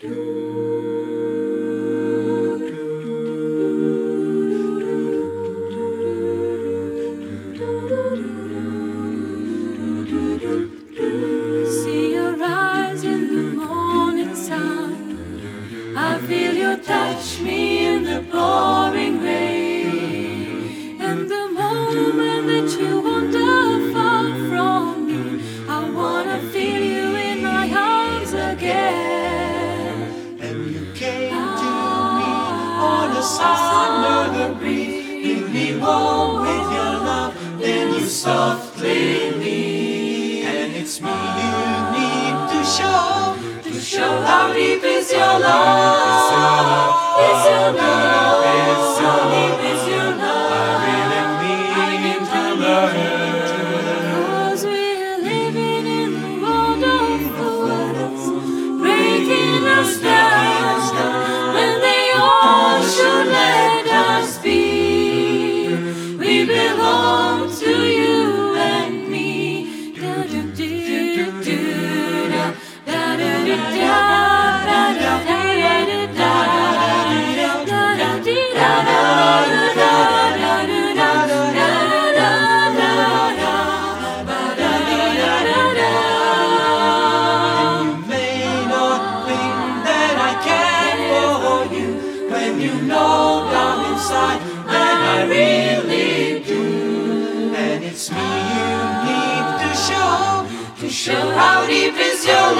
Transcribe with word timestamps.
Do. 0.00 0.59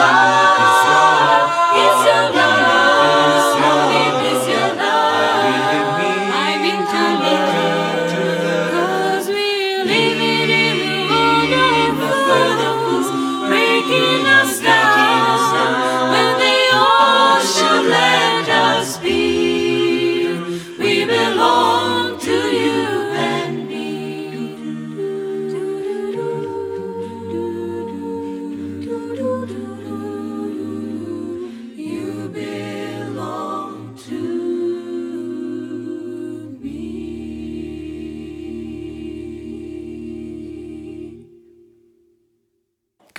Love. 0.00 0.59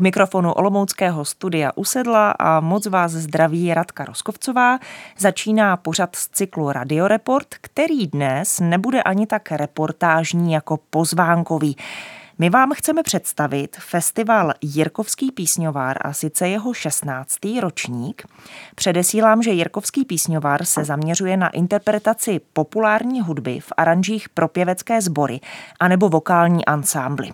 Mikrofonu 0.01 0.51
Olomouckého 0.51 1.25
studia 1.25 1.71
usedla 1.75 2.31
a 2.31 2.59
moc 2.59 2.85
vás 2.85 3.11
zdraví 3.11 3.73
Radka 3.73 4.05
Roskovcová. 4.05 4.79
Začíná 5.17 5.77
pořad 5.77 6.15
z 6.15 6.27
cyklu 6.27 6.71
Radioreport, 6.71 7.47
který 7.61 8.07
dnes 8.07 8.59
nebude 8.59 9.03
ani 9.03 9.27
tak 9.27 9.51
reportážní 9.51 10.53
jako 10.53 10.79
pozvánkový. 10.89 11.75
My 12.41 12.49
vám 12.49 12.71
chceme 12.73 13.03
představit 13.03 13.77
festival 13.79 14.53
Jirkovský 14.61 15.31
písňovár 15.31 15.97
a 16.01 16.13
sice 16.13 16.47
jeho 16.47 16.73
16. 16.73 17.37
ročník. 17.61 18.23
Předesílám, 18.75 19.43
že 19.43 19.51
Jirkovský 19.51 20.05
písňovár 20.05 20.65
se 20.65 20.83
zaměřuje 20.83 21.37
na 21.37 21.49
interpretaci 21.49 22.41
populární 22.53 23.21
hudby 23.21 23.59
v 23.59 23.73
aranžích 23.77 24.29
pro 24.29 24.47
pěvecké 24.47 25.01
sbory 25.01 25.39
anebo 25.79 26.09
vokální 26.09 26.65
ansámbly. 26.65 27.31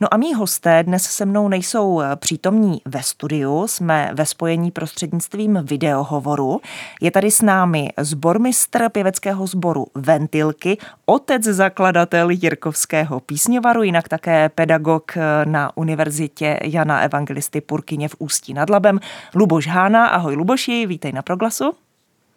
No 0.00 0.14
a 0.14 0.16
mý 0.16 0.34
hosté 0.34 0.82
dnes 0.82 1.02
se 1.02 1.26
mnou 1.26 1.48
nejsou 1.48 2.02
přítomní 2.16 2.82
ve 2.84 3.02
studiu, 3.02 3.66
jsme 3.68 4.10
ve 4.14 4.26
spojení 4.26 4.70
prostřednictvím 4.70 5.58
videohovoru. 5.62 6.60
Je 7.00 7.10
tady 7.10 7.30
s 7.30 7.42
námi 7.42 7.88
zbormistr 7.96 8.88
pěveckého 8.88 9.46
sboru 9.46 9.86
Ventilky, 9.94 10.78
otec 11.06 11.42
zakladatel 11.42 12.30
Jirkovského 12.30 13.20
písňovaru, 13.20 13.82
jinak 13.82 14.08
také 14.08 14.47
pedagog 14.48 15.12
na 15.44 15.76
univerzitě 15.76 16.58
Jana 16.64 17.00
Evangelisty 17.00 17.60
Purkyně 17.60 18.08
v 18.08 18.16
Ústí 18.18 18.54
nad 18.54 18.70
Labem, 18.70 19.00
Luboš 19.34 19.66
Hána. 19.66 20.06
Ahoj 20.06 20.34
Luboši, 20.34 20.86
vítej 20.86 21.12
na 21.12 21.22
Proglasu. 21.22 21.87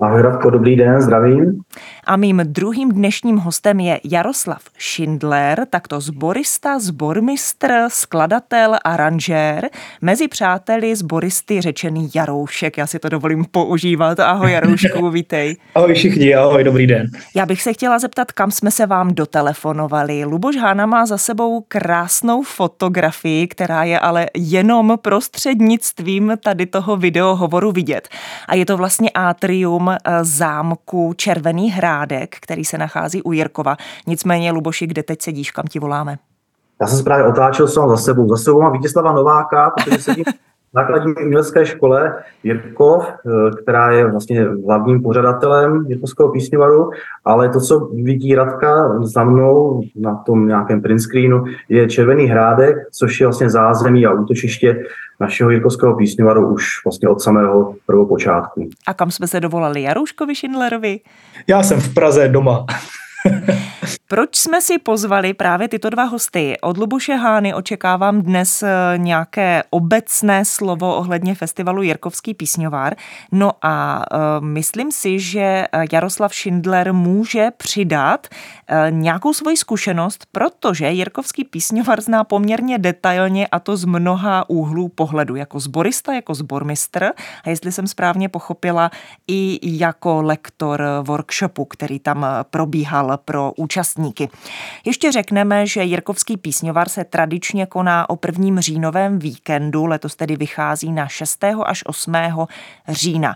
Ahoj 0.02 0.22
Radko, 0.22 0.50
dobrý 0.50 0.76
den, 0.76 1.02
zdravím. 1.02 1.62
A 2.06 2.16
mým 2.16 2.42
druhým 2.46 2.92
dnešním 2.92 3.38
hostem 3.38 3.80
je 3.80 4.00
Jaroslav 4.04 4.62
Schindler, 4.80 5.66
takto 5.70 6.02
zborista, 6.02 6.80
zbormistr, 6.80 7.72
skladatel, 7.88 8.76
aranžér, 8.84 9.70
mezi 10.02 10.28
přáteli 10.28 10.96
zboristy 10.96 11.62
řečený 11.62 12.10
Jaroušek. 12.16 12.78
Já 12.78 12.88
si 12.88 13.00
to 13.00 13.10
dovolím 13.10 13.46
používat. 13.52 14.20
Ahoj 14.20 14.52
Jaroušku, 14.52 15.10
vítej. 15.12 15.56
Ahoj 15.76 15.94
všichni, 15.94 16.36
ahoj, 16.36 16.64
dobrý 16.64 16.88
den. 16.88 17.08
Já 17.36 17.46
bych 17.46 17.62
se 17.62 17.74
chtěla 17.74 18.00
zeptat, 18.00 18.32
kam 18.32 18.52
jsme 18.52 18.72
se 18.72 18.86
vám 18.86 19.14
dotelefonovali. 19.14 20.26
Luboš 20.26 20.58
Hána 20.58 20.86
má 20.86 21.06
za 21.06 21.18
sebou 21.18 21.64
krásnou 21.68 22.42
fotografii, 22.42 23.48
která 23.48 23.84
je 23.84 24.00
ale 24.00 24.28
jenom 24.34 24.98
prostřednictvím 25.02 26.34
tady 26.44 26.66
toho 26.66 26.98
videohovoru 26.98 27.72
vidět. 27.72 28.10
A 28.48 28.56
je 28.56 28.66
to 28.66 28.78
vlastně 28.78 29.10
atrium 29.10 29.91
zámku 30.22 31.14
Červený 31.14 31.72
hrádek, 31.72 32.36
který 32.42 32.66
se 32.66 32.78
nachází 32.78 33.22
u 33.22 33.32
Jirkova. 33.32 33.78
Nicméně, 34.08 34.52
Luboši, 34.52 34.88
kde 34.88 35.04
teď 35.04 35.22
sedíš, 35.22 35.52
kam 35.52 35.66
ti 35.66 35.80
voláme? 35.80 36.18
Já 36.82 36.88
jsem 36.88 36.98
se 36.98 37.04
právě 37.04 37.28
otáčel 37.28 37.68
sám 37.68 37.90
za 37.90 37.98
sebou. 37.98 38.30
Za 38.30 38.38
sebou 38.38 38.62
mám 38.62 38.72
Vítězslava 38.72 39.14
Nováka, 39.14 39.70
protože 39.70 40.02
sedím 40.02 40.26
základní 40.74 41.14
umělecké 41.26 41.66
škole 41.66 42.24
Jirkov, 42.44 43.06
která 43.62 43.92
je 43.92 44.12
vlastně 44.12 44.46
hlavním 44.66 45.04
pořadatelem 45.04 45.86
Jirkovského 45.88 46.30
písňovaru, 46.30 46.90
ale 47.26 47.50
to, 47.50 47.60
co 47.60 47.80
vidí 47.80 48.36
Radka 48.36 49.00
za 49.04 49.24
mnou 49.24 49.82
na 49.96 50.16
tom 50.16 50.48
nějakém 50.48 50.82
print 50.82 51.02
screenu, 51.02 51.44
je 51.70 51.90
Červený 51.90 52.26
hrádek, 52.26 52.76
což 52.92 53.20
je 53.20 53.28
vlastně 53.28 53.50
zázemí 53.50 54.06
a 54.06 54.14
útočiště 54.14 54.84
našeho 55.20 55.50
Jirkovského 55.50 55.96
písňovaru 55.96 56.54
už 56.54 56.66
vlastně 56.86 57.10
od 57.10 57.22
samého 57.22 57.76
prvopočátku. 57.86 58.70
A 58.88 58.94
kam 58.94 59.12
jsme 59.12 59.28
se 59.28 59.40
dovolali 59.40 59.82
Jarouškovi 59.82 60.36
Schindlerovi? 60.36 61.00
Já 61.48 61.64
jsem 61.64 61.80
v 61.80 61.94
Praze 61.94 62.28
doma. 62.28 62.66
Proč 64.08 64.36
jsme 64.36 64.62
si 64.62 64.78
pozvali 64.78 65.34
právě 65.34 65.68
tyto 65.68 65.90
dva 65.90 66.04
hosty? 66.04 66.58
Od 66.62 66.78
Luboše 66.78 67.16
Hány 67.16 67.54
očekávám 67.54 68.22
dnes 68.22 68.64
nějaké 68.98 69.64
obecné 69.70 70.46
slovo 70.46 70.96
ohledně 70.96 71.36
festivalu 71.36 71.82
Jirkovský 71.82 72.34
písňovár. 72.34 72.96
No 73.32 73.52
a 73.62 74.06
uh, 74.14 74.46
myslím 74.46 74.92
si, 74.92 75.20
že 75.20 75.68
Jaroslav 75.92 76.36
Schindler 76.36 76.94
může 76.94 77.52
přidat 77.58 78.28
uh, 78.32 78.78
nějakou 78.90 79.34
svoji 79.34 79.58
zkušenost, 79.58 80.26
protože 80.32 80.90
Jirkovský 80.90 81.44
písňovár 81.44 82.02
zná 82.02 82.24
poměrně 82.24 82.78
detailně 82.78 83.48
a 83.48 83.60
to 83.60 83.78
z 83.78 83.86
mnoha 83.86 84.50
úhlů 84.50 84.90
pohledu, 84.90 85.36
jako 85.36 85.60
zborista, 85.60 86.14
jako 86.14 86.34
zbormistr 86.34 87.04
a 87.44 87.50
jestli 87.50 87.72
jsem 87.72 87.88
správně 87.88 88.30
pochopila, 88.30 88.92
i 89.28 89.60
jako 89.80 90.22
lektor 90.22 90.84
workshopu, 91.02 91.66
který 91.66 92.00
tam 92.00 92.26
probíhal 92.50 93.18
pro 93.26 93.52
účastníky. 93.52 93.71
Ještě 94.86 95.12
řekneme, 95.12 95.68
že 95.68 95.84
Jirkovský 95.84 96.38
písňovar 96.38 96.90
se 96.90 97.04
tradičně 97.04 97.66
koná 97.66 98.10
o 98.10 98.16
prvním 98.16 98.60
říjnovém 98.60 99.20
víkendu, 99.20 99.86
letos 99.86 100.16
tedy 100.16 100.36
vychází 100.36 100.92
na 100.92 101.08
6. 101.08 101.44
až 101.66 101.84
8. 101.86 102.14
října. 102.88 103.36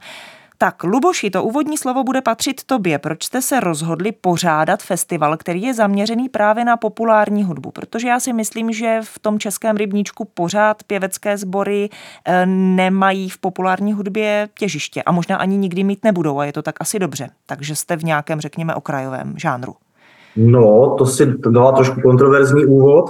Tak, 0.58 0.84
Luboši, 0.84 1.30
to 1.30 1.44
úvodní 1.44 1.78
slovo 1.78 2.04
bude 2.04 2.22
patřit 2.22 2.64
tobě. 2.64 3.00
Proč 3.00 3.24
jste 3.24 3.42
se 3.42 3.60
rozhodli 3.60 4.12
pořádat 4.12 4.84
festival, 4.84 5.38
který 5.38 5.62
je 5.62 5.74
zaměřený 5.74 6.30
právě 6.30 6.66
na 6.66 6.78
populární 6.78 7.44
hudbu? 7.44 7.72
Protože 7.72 8.08
já 8.08 8.20
si 8.20 8.34
myslím, 8.34 8.72
že 8.72 9.00
v 9.04 9.20
tom 9.20 9.40
českém 9.40 9.78
rybníčku 9.78 10.26
pořád 10.26 10.84
pěvecké 10.84 11.38
sbory 11.38 11.90
eh, 12.26 12.46
nemají 12.46 13.30
v 13.30 13.38
populární 13.38 13.94
hudbě 13.94 14.50
těžiště 14.60 15.04
a 15.04 15.12
možná 15.12 15.38
ani 15.38 15.58
nikdy 15.58 15.84
mít 15.84 16.04
nebudou 16.04 16.40
a 16.40 16.46
je 16.46 16.54
to 16.54 16.62
tak 16.62 16.76
asi 16.80 17.00
dobře. 17.00 17.30
Takže 17.46 17.76
jste 17.76 17.96
v 17.96 18.04
nějakém, 18.04 18.42
řekněme, 18.42 18.76
okrajovém 18.76 19.34
žánru. 19.38 19.76
No, 20.38 20.96
to 20.98 21.06
si 21.06 21.34
dala 21.50 21.72
trošku 21.72 22.02
kontroverzní 22.02 22.66
úvod. 22.66 23.06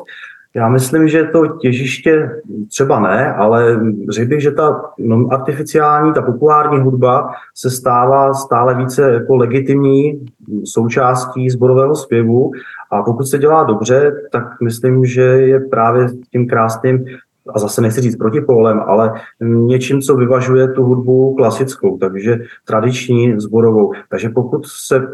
Já 0.55 0.69
myslím, 0.69 1.07
že 1.07 1.23
to 1.23 1.47
těžiště 1.47 2.31
třeba 2.69 2.99
ne, 2.99 3.33
ale 3.33 3.79
řekl 4.09 4.29
bych, 4.29 4.41
že 4.41 4.51
ta 4.51 4.81
no, 4.97 5.27
artificiální, 5.31 6.13
ta 6.13 6.21
populární 6.21 6.79
hudba 6.79 7.29
se 7.55 7.69
stává 7.69 8.33
stále 8.33 8.75
více 8.75 9.11
jako 9.11 9.35
legitimní 9.35 10.25
součástí 10.63 11.49
zborového 11.49 11.95
zpěvu 11.95 12.51
a 12.91 13.03
pokud 13.03 13.23
se 13.23 13.37
dělá 13.37 13.63
dobře, 13.63 14.11
tak 14.31 14.43
myslím, 14.61 15.05
že 15.05 15.21
je 15.21 15.59
právě 15.59 16.07
tím 16.31 16.47
krásným 16.47 17.05
a 17.53 17.59
zase 17.59 17.81
nechci 17.81 18.01
říct 18.01 18.15
protipólem, 18.15 18.79
ale 18.79 19.13
něčím, 19.41 20.01
co 20.01 20.15
vyvažuje 20.15 20.67
tu 20.67 20.83
hudbu 20.83 21.35
klasickou, 21.35 21.97
takže 21.97 22.39
tradiční, 22.67 23.39
zborovou. 23.39 23.91
Takže 24.09 24.29
pokud 24.29 24.65
se 24.65 25.07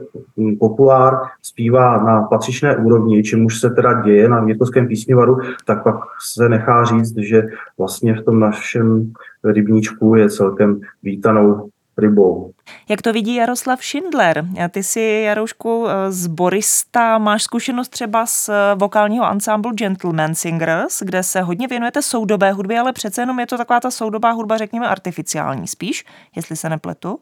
populár 0.60 1.18
zpívá 1.42 2.04
na 2.04 2.22
patřičné 2.22 2.78
úrovni, 2.78 3.24
čemuž 3.24 3.60
se 3.60 3.70
teda 3.70 4.02
děje 4.02 4.30
na 4.30 4.48
Jirkovském 4.48 4.88
písnivaru, 4.88 5.38
tak 5.66 5.84
pak 5.84 5.96
se 6.34 6.50
nechá 6.50 6.84
říct, 6.84 7.18
že 7.18 7.44
vlastně 7.78 8.14
v 8.14 8.22
tom 8.22 8.40
našem 8.40 9.12
rybníčku 9.44 10.16
je 10.16 10.30
celkem 10.30 10.80
vítanou 11.04 11.70
rybou. 11.98 12.52
Jak 12.90 13.02
to 13.02 13.14
vidí 13.14 13.36
Jaroslav 13.36 13.84
Schindler? 13.84 14.46
Ty 14.72 14.84
jsi, 14.84 15.24
Jaroušku, 15.26 15.88
z 16.10 16.28
Borista, 16.28 17.18
máš 17.18 17.44
zkušenost 17.44 17.90
třeba 17.90 18.26
z 18.26 18.50
vokálního 18.76 19.26
ansámblu 19.26 19.72
Gentleman 19.72 20.36
Singers, 20.36 21.00
kde 21.02 21.24
se 21.24 21.42
hodně 21.42 21.68
věnujete 21.68 22.02
soudobé 22.02 22.52
hudbě, 22.52 22.80
ale 22.80 22.94
přece 22.94 23.22
jenom 23.22 23.40
je 23.40 23.48
to 23.48 23.58
taková 23.58 23.80
ta 23.80 23.92
soudobá 23.92 24.32
hudba, 24.32 24.58
řekněme, 24.58 24.88
artificiální 24.88 25.68
spíš, 25.68 26.06
jestli 26.36 26.56
se 26.56 26.70
nepletu. 26.70 27.20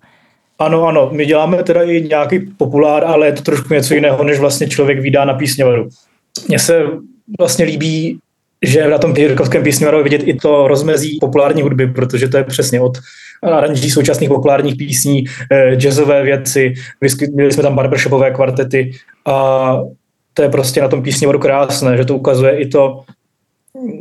Ano, 0.60 0.88
ano, 0.88 1.10
my 1.14 1.26
děláme 1.26 1.64
teda 1.64 1.84
i 1.84 2.02
nějaký 2.02 2.40
populár, 2.40 3.06
ale 3.06 3.26
je 3.26 3.34
to 3.34 3.42
trošku 3.42 3.74
něco 3.74 3.94
jiného, 3.94 4.24
než 4.24 4.40
vlastně 4.40 4.70
člověk 4.70 5.00
vydá 5.00 5.26
na 5.26 5.34
písňovaru. 5.34 5.90
Mně 6.48 6.60
se 6.60 6.84
vlastně 7.40 7.66
líbí 7.66 8.20
že 8.66 8.88
na 8.88 8.98
tom 8.98 9.14
Jirkovském 9.18 9.64
písňovaru 9.64 10.04
vidět 10.04 10.22
i 10.26 10.34
to 10.34 10.68
rozmezí 10.68 11.18
populární 11.22 11.62
hudby, 11.62 11.88
protože 11.88 12.28
to 12.28 12.38
je 12.38 12.44
přesně 12.44 12.82
od 12.82 12.98
aranží 13.44 13.90
současných 13.90 14.30
populárních 14.30 14.76
písní, 14.76 15.24
eh, 15.52 15.76
jazzové 15.76 16.24
věci, 16.24 16.74
měli 17.34 17.52
jsme 17.52 17.64
tam 17.64 17.76
barbershopové 17.76 18.32
kvartety 18.32 18.92
a 19.26 19.78
to 20.34 20.42
je 20.42 20.50
prostě 20.50 20.82
na 20.82 20.88
tom 20.88 21.04
písňovaru 21.04 21.40
krásné, 21.40 21.98
že 21.98 22.06
to 22.06 22.16
ukazuje 22.16 22.60
i 22.60 22.68
to, 22.68 23.02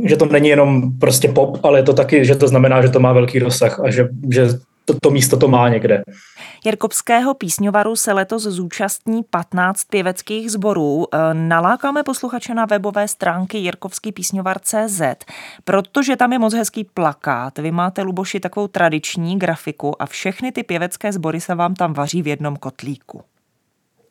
že 0.05 0.17
to 0.17 0.27
není 0.27 0.49
jenom 0.49 0.99
prostě 0.99 1.29
pop, 1.29 1.59
ale 1.63 1.79
je 1.79 1.83
to 1.83 1.93
taky, 1.93 2.25
že 2.25 2.35
to 2.35 2.49
znamená, 2.49 2.83
že 2.83 2.89
to 2.89 3.01
má 3.01 3.13
velký 3.13 3.39
rozsah 3.39 3.81
a 3.81 3.91
že, 3.91 4.09
že 4.33 4.49
to, 4.85 4.95
to 5.03 5.11
místo 5.11 5.37
to 5.37 5.49
má 5.49 5.69
někde. 5.69 6.03
Jirkovského 6.65 7.35
písňovaru 7.35 7.97
se 7.97 8.13
letos 8.13 8.43
zúčastní 8.43 9.23
15 9.31 9.85
pěveckých 9.85 10.51
sborů. 10.51 11.05
E, 11.13 11.35
nalákáme 11.35 12.03
posluchače 12.03 12.55
na 12.55 12.65
webové 12.65 13.09
stránky 13.09 13.59
Jirkovský 13.59 14.13
písňovar.cz, 14.13 15.03
protože 15.65 16.17
tam 16.17 16.33
je 16.33 16.39
moc 16.39 16.55
hezký 16.55 16.85
plakát. 16.85 17.59
Vy 17.59 17.71
máte, 17.71 18.03
Luboši, 18.03 18.41
takovou 18.41 18.69
tradiční 18.69 19.39
grafiku 19.39 20.03
a 20.03 20.07
všechny 20.07 20.53
ty 20.53 20.63
pěvecké 20.63 21.13
sbory 21.13 21.41
se 21.41 21.55
vám 21.55 21.75
tam 21.75 21.93
vaří 21.93 22.23
v 22.23 22.27
jednom 22.27 22.57
kotlíku. 22.57 23.23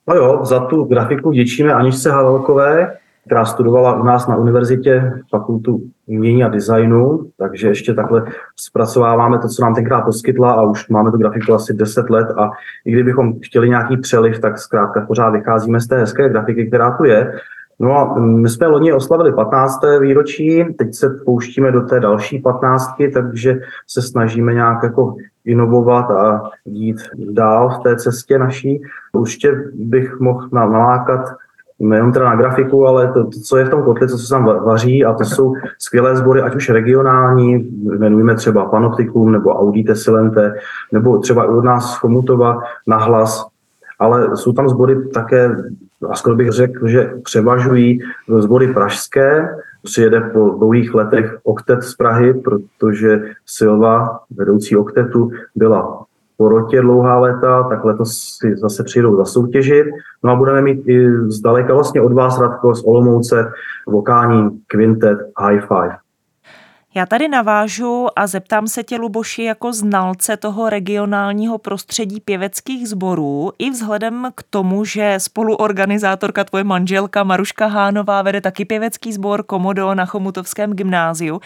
No 0.08 0.16
jo, 0.16 0.46
za 0.46 0.60
tu 0.60 0.84
grafiku 0.84 1.32
děčíme 1.32 1.74
Aničce 1.74 2.12
Havelkové, 2.12 2.98
která 3.26 3.46
studovala 3.46 4.02
u 4.02 4.04
nás 4.04 4.28
na 4.28 4.36
univerzitě 4.36 5.12
fakultu 5.30 5.82
umění 6.08 6.44
a 6.44 6.48
designu, 6.48 7.26
takže 7.38 7.68
ještě 7.68 7.94
takhle 7.94 8.24
zpracováváme 8.56 9.40
to, 9.40 9.48
co 9.48 9.62
nám 9.62 9.76
tenkrát 9.76 10.02
poskytla 10.02 10.52
a 10.52 10.62
už 10.62 10.90
máme 10.90 11.12
tu 11.12 11.18
grafiku 11.18 11.54
asi 11.54 11.74
10 11.74 12.10
let 12.10 12.28
a 12.38 12.50
i 12.86 12.92
kdybychom 12.92 13.34
chtěli 13.40 13.70
nějaký 13.70 13.98
přeliv, 13.98 14.40
tak 14.40 14.58
zkrátka 14.58 15.02
pořád 15.02 15.30
vycházíme 15.30 15.80
z 15.80 15.88
té 15.88 16.00
hezké 16.00 16.30
grafiky, 16.30 16.68
která 16.68 16.92
tu 16.92 17.04
je. 17.04 17.34
No 17.80 17.98
a 17.98 18.20
my 18.20 18.50
jsme 18.50 18.68
loni 18.68 18.94
oslavili 18.94 19.34
15. 19.34 19.80
výročí, 20.02 20.66
teď 20.78 20.94
se 20.96 21.10
pouštíme 21.26 21.72
do 21.72 21.82
té 21.82 22.00
další 22.00 22.40
15, 22.40 22.96
takže 23.14 23.60
se 23.88 24.02
snažíme 24.02 24.54
nějak 24.54 24.84
jako 24.84 25.16
inovovat 25.46 26.12
a 26.12 26.50
jít 26.66 26.98
dál 27.16 27.70
v 27.70 27.84
té 27.84 27.96
cestě 27.96 28.38
naší. 28.40 28.82
Určitě 29.14 29.64
bych 29.74 30.20
mohl 30.20 30.50
nalákat 30.52 31.30
nejenom 31.80 32.12
teda 32.12 32.26
na 32.26 32.36
grafiku, 32.36 32.88
ale 32.88 33.08
to, 33.08 33.24
to, 33.24 33.40
co 33.40 33.58
je 33.58 33.66
v 33.66 33.70
tom 33.70 33.84
kotli, 33.84 34.10
co 34.10 34.18
se 34.18 34.30
tam 34.30 34.46
vaří 34.46 35.06
a 35.06 35.14
to 35.14 35.26
jsou 35.26 35.54
skvělé 35.80 36.16
sbory, 36.16 36.42
ať 36.42 36.56
už 36.56 36.70
regionální, 36.70 37.54
jmenujeme 37.94 38.36
třeba 38.36 38.66
Panoptikum 38.66 39.32
nebo 39.32 39.50
Audite 39.50 39.96
Silente, 39.96 40.54
nebo 40.92 41.18
třeba 41.18 41.46
i 41.46 41.48
od 41.48 41.64
nás 41.64 41.94
z 41.94 41.96
Chomutova 41.96 42.60
na 42.88 42.98
hlas, 42.98 43.48
ale 44.00 44.38
jsou 44.38 44.54
tam 44.54 44.70
sbory 44.70 45.10
také, 45.10 45.56
a 46.10 46.16
skoro 46.16 46.36
bych 46.36 46.52
řekl, 46.52 46.88
že 46.88 47.14
převažují 47.24 48.00
sbory 48.40 48.74
pražské, 48.74 49.50
přijede 49.84 50.22
po 50.22 50.50
dlouhých 50.50 50.94
letech 50.94 51.38
oktet 51.44 51.84
z 51.84 51.96
Prahy, 51.96 52.34
protože 52.34 53.22
Silva, 53.46 54.20
vedoucí 54.38 54.78
oktetu, 54.78 55.32
byla 55.56 56.06
porotě 56.38 56.82
dlouhá 56.82 57.20
léta, 57.20 57.64
tak 57.70 57.86
letos 57.86 58.38
si 58.40 58.58
zase 58.58 58.84
přijdou 58.84 59.18
zasoutěžit. 59.18 59.88
No 60.24 60.32
a 60.32 60.36
budeme 60.36 60.62
mít 60.62 60.88
i 60.88 61.10
zdaleka 61.28 61.74
vlastně 61.74 62.02
od 62.02 62.14
vás, 62.14 62.40
Radko, 62.40 62.76
z 62.76 62.84
Olomouce, 62.84 63.52
vokální 63.88 64.50
kvintet 64.68 65.18
High 65.40 65.60
Five. 65.60 65.98
Já 66.96 67.06
tady 67.06 67.28
navážu 67.28 68.08
a 68.16 68.28
zeptám 68.28 68.68
se 68.68 68.84
tě, 68.84 68.98
Luboši, 68.98 69.44
jako 69.44 69.74
znalce 69.74 70.38
toho 70.38 70.70
regionálního 70.70 71.58
prostředí 71.58 72.20
pěveckých 72.20 72.90
sborů, 72.90 73.52
i 73.60 73.70
vzhledem 73.70 74.28
k 74.36 74.44
tomu, 74.50 74.86
že 74.86 75.16
spoluorganizátorka 75.18 76.44
tvoje 76.44 76.64
manželka 76.64 77.24
Maruška 77.24 77.68
Hánová 77.68 78.22
vede 78.22 78.42
taky 78.42 78.66
pěvecký 78.66 79.14
sbor 79.14 79.44
Komodo 79.44 79.96
na 79.96 80.06
Chomutovském 80.06 80.74
gymnáziu. 80.74 81.42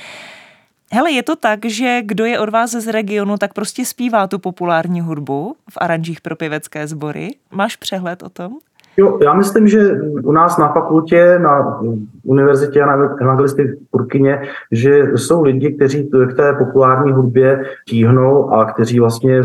Hele, 0.94 1.12
je 1.12 1.24
to 1.24 1.36
tak, 1.36 1.66
že 1.66 2.02
kdo 2.06 2.26
je 2.26 2.40
od 2.40 2.50
vás 2.50 2.72
z 2.72 2.92
regionu, 2.92 3.38
tak 3.38 3.54
prostě 3.54 3.86
zpívá 3.86 4.28
tu 4.28 4.40
populární 4.40 5.02
hudbu 5.02 5.56
v 5.70 5.78
aranžích 5.82 6.22
pro 6.22 6.36
pěvecké 6.36 6.88
sbory. 6.88 7.30
Máš 7.54 7.76
přehled 7.76 8.24
o 8.24 8.30
tom? 8.30 8.52
Jo, 8.98 9.20
já 9.22 9.34
myslím, 9.34 9.68
že 9.68 9.92
u 10.24 10.32
nás 10.32 10.58
na 10.58 10.68
fakultě, 10.68 11.40
na 11.40 11.82
univerzitě 12.24 12.82
a 12.82 12.86
na 12.86 13.16
evangelisty 13.22 13.64
v 13.64 13.92
Purkyně, 13.92 14.42
že 14.72 15.04
jsou 15.16 15.42
lidi, 15.42 15.74
kteří 15.74 16.10
k 16.34 16.36
té 16.36 16.54
populární 16.54 17.12
hudbě 17.12 17.66
tíhnou 17.88 18.54
a 18.54 18.66
kteří 18.66 19.00
vlastně 19.00 19.42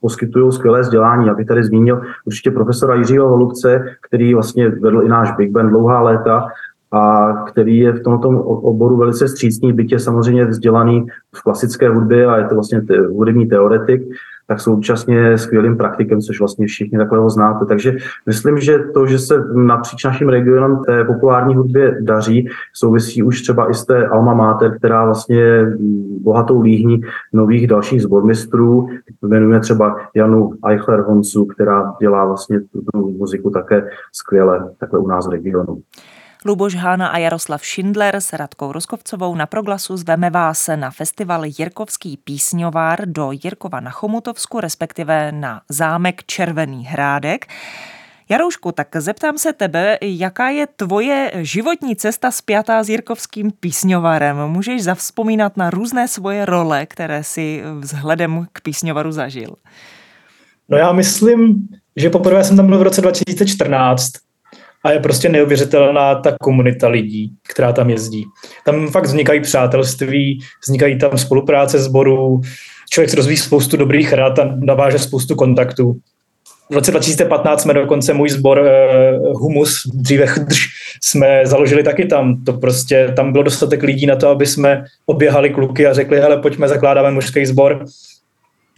poskytují 0.00 0.52
skvělé 0.52 0.80
vzdělání. 0.80 1.26
Já 1.26 1.34
bych 1.34 1.46
tady 1.46 1.64
zmínil 1.64 2.02
určitě 2.24 2.50
profesora 2.50 2.94
Jiřího 2.94 3.28
Holubce, 3.28 3.84
který 4.08 4.34
vlastně 4.34 4.68
vedl 4.68 5.02
i 5.02 5.08
náš 5.08 5.32
Big 5.32 5.50
Band 5.50 5.70
dlouhá 5.70 6.00
léta 6.00 6.48
a 6.92 7.32
který 7.48 7.78
je 7.78 7.92
v 7.92 8.02
tomto 8.02 8.28
oboru 8.44 8.96
velice 8.96 9.28
střícný, 9.28 9.76
je 9.90 9.98
samozřejmě 9.98 10.44
vzdělaný 10.44 11.06
v 11.36 11.42
klasické 11.42 11.88
hudbě 11.88 12.26
a 12.26 12.36
je 12.36 12.44
to 12.44 12.54
vlastně 12.54 12.80
te, 12.80 13.00
hudební 13.00 13.46
teoretik, 13.46 14.02
tak 14.50 14.60
současně 14.60 15.38
skvělým 15.38 15.76
praktikem, 15.76 16.20
což 16.20 16.40
vlastně 16.40 16.66
všichni 16.66 16.98
takového 16.98 17.30
znáte. 17.30 17.66
Takže 17.66 17.96
myslím, 18.26 18.58
že 18.58 18.78
to, 18.78 19.06
že 19.06 19.18
se 19.18 19.44
napříč 19.54 20.04
naším 20.04 20.28
regionem 20.28 20.82
té 20.86 21.04
populární 21.04 21.54
hudbě 21.54 21.98
daří, 22.00 22.48
souvisí 22.74 23.22
už 23.22 23.42
třeba 23.42 23.70
i 23.70 23.74
z 23.74 23.84
té 23.84 24.06
Alma 24.06 24.34
Mater, 24.34 24.78
která 24.78 25.04
vlastně 25.04 25.66
bohatou 26.20 26.60
líhní 26.60 27.00
nových 27.32 27.66
dalších 27.66 28.02
zbormistrů. 28.02 28.88
Jmenujeme 29.22 29.60
třeba 29.60 29.96
Janu 30.14 30.52
Eichler 30.66 31.00
Honcu, 31.00 31.44
která 31.44 31.94
dělá 32.00 32.24
vlastně 32.24 32.60
tu 32.60 32.82
muziku 33.18 33.50
také 33.50 33.88
skvěle 34.12 34.70
takhle 34.78 34.98
u 34.98 35.06
nás 35.06 35.26
v 35.26 35.30
regionu. 35.30 35.78
Luboš 36.44 36.74
Hána 36.74 37.06
a 37.08 37.18
Jaroslav 37.18 37.64
Schindler 37.64 38.16
s 38.16 38.32
Radkou 38.32 38.72
Roskovcovou 38.72 39.34
na 39.34 39.46
proglasu 39.46 39.96
zveme 39.96 40.30
vás 40.30 40.70
na 40.76 40.90
festival 40.90 41.44
Jirkovský 41.44 42.16
písňovár 42.16 43.04
do 43.04 43.30
Jirkova 43.44 43.80
na 43.80 43.90
Chomutovsku, 43.90 44.60
respektive 44.60 45.32
na 45.32 45.60
zámek 45.68 46.24
Červený 46.24 46.84
hrádek. 46.84 47.46
Jaroušku, 48.28 48.72
tak 48.72 48.88
zeptám 48.96 49.38
se 49.38 49.52
tebe, 49.52 49.98
jaká 50.00 50.48
je 50.48 50.66
tvoje 50.66 51.30
životní 51.34 51.96
cesta 51.96 52.30
spjatá 52.30 52.82
s 52.82 52.88
Jirkovským 52.88 53.50
písňovarem? 53.60 54.36
Můžeš 54.46 54.82
zavzpomínat 54.82 55.56
na 55.56 55.70
různé 55.70 56.08
svoje 56.08 56.44
role, 56.44 56.86
které 56.86 57.24
si 57.24 57.62
vzhledem 57.80 58.46
k 58.52 58.60
písňovaru 58.60 59.12
zažil? 59.12 59.54
No 60.68 60.78
já 60.78 60.92
myslím, 60.92 61.68
že 61.96 62.10
poprvé 62.10 62.44
jsem 62.44 62.56
tam 62.56 62.66
byl 62.66 62.78
v 62.78 62.82
roce 62.82 63.00
2014 63.00 64.29
a 64.84 64.92
je 64.92 65.00
prostě 65.00 65.28
neuvěřitelná 65.28 66.14
ta 66.14 66.36
komunita 66.40 66.88
lidí, 66.88 67.32
která 67.48 67.72
tam 67.72 67.90
jezdí. 67.90 68.24
Tam 68.64 68.88
fakt 68.88 69.04
vznikají 69.04 69.40
přátelství, 69.40 70.40
vznikají 70.62 70.98
tam 70.98 71.18
spolupráce 71.18 71.78
sborů, 71.78 72.40
člověk 72.90 73.10
si 73.10 73.16
rozvíjí 73.16 73.36
spoustu 73.36 73.76
dobrých 73.76 74.12
rad 74.12 74.38
a 74.38 74.54
naváže 74.54 74.98
spoustu 74.98 75.34
kontaktů. 75.34 75.96
V 76.70 76.74
roce 76.74 76.90
2015 76.90 77.62
jsme 77.62 77.74
dokonce 77.74 78.14
můj 78.14 78.30
sbor 78.30 78.58
uh, 78.58 79.40
Humus, 79.40 79.82
dříve 79.94 80.26
Chdrž, 80.26 80.68
jsme 81.02 81.40
založili 81.44 81.82
taky 81.82 82.04
tam. 82.04 82.44
To 82.44 82.52
prostě, 82.52 83.12
tam 83.16 83.32
bylo 83.32 83.44
dostatek 83.44 83.82
lidí 83.82 84.06
na 84.06 84.16
to, 84.16 84.28
aby 84.28 84.46
jsme 84.46 84.84
oběhali 85.06 85.50
kluky 85.50 85.86
a 85.86 85.92
řekli, 85.94 86.20
hele, 86.20 86.36
pojďme, 86.36 86.68
zakládáme 86.68 87.10
mužský 87.10 87.46
sbor. 87.46 87.84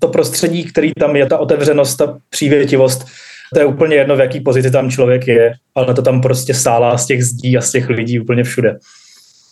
To 0.00 0.09
prostředí, 0.09 0.64
který 0.64 0.92
tam 1.00 1.16
je, 1.16 1.26
ta 1.26 1.38
otevřenost, 1.38 1.97
ta 1.97 2.18
přívětivost, 2.30 3.06
to 3.52 3.61
je 3.61 3.66
úplně 3.66 3.97
jedno, 3.97 4.16
v 4.16 4.21
jaký 4.21 4.40
pozici 4.40 4.71
tam 4.71 4.90
člověk 4.90 5.28
je, 5.28 5.52
ale 5.75 5.94
to 5.94 6.02
tam 6.02 6.21
prostě 6.21 6.54
stálá 6.54 6.99
z 6.99 7.06
těch 7.06 7.25
zdí 7.25 7.59
a 7.59 7.61
z 7.61 7.73
těch 7.73 7.88
lidí 7.88 8.21
úplně 8.21 8.44
všude. 8.44 8.78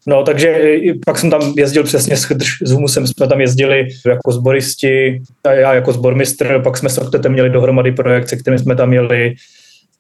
No, 0.07 0.23
takže 0.23 0.61
pak 1.07 1.19
jsem 1.19 1.31
tam 1.31 1.55
jezdil 1.57 1.85
přesně 1.85 2.17
s, 2.17 2.27
s 2.63 2.71
Humusem, 2.71 3.07
jsme 3.07 3.29
tam 3.29 3.41
jezdili 3.41 3.89
jako 4.07 4.33
zboristi, 4.33 5.23
a 5.45 5.53
já 5.53 5.75
jako 5.75 5.93
zbormistr, 5.93 6.63
pak 6.63 6.77
jsme 6.77 6.89
s 6.89 6.99
Oktetem 6.99 7.33
měli 7.33 7.51
dohromady 7.51 7.93
projekt, 7.93 8.29
se 8.29 8.37
kterým 8.37 8.59
jsme 8.59 8.77
tam 8.77 8.93
jeli. 8.93 9.35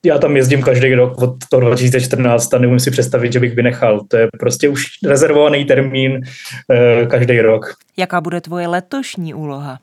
Já 0.05 0.19
tam 0.19 0.37
jezdím 0.37 0.63
každý 0.63 0.95
rok 0.95 1.23
od 1.23 1.35
toho 1.51 1.61
2014 1.61 2.55
a 2.55 2.59
neumím 2.59 2.81
si 2.81 2.91
představit, 2.91 3.33
že 3.33 3.41
bych 3.41 3.55
vynechal. 3.55 4.01
To 4.09 4.17
je 4.17 4.29
prostě 4.39 4.69
už 4.69 4.85
rezervovaný 5.07 5.65
termín 5.65 6.21
eh, 6.73 7.07
každý 7.07 7.41
rok. 7.41 7.75
Jaká 7.97 8.21
bude 8.21 8.41
tvoje 8.41 8.69
letošní 8.69 9.35
úloha? 9.35 9.79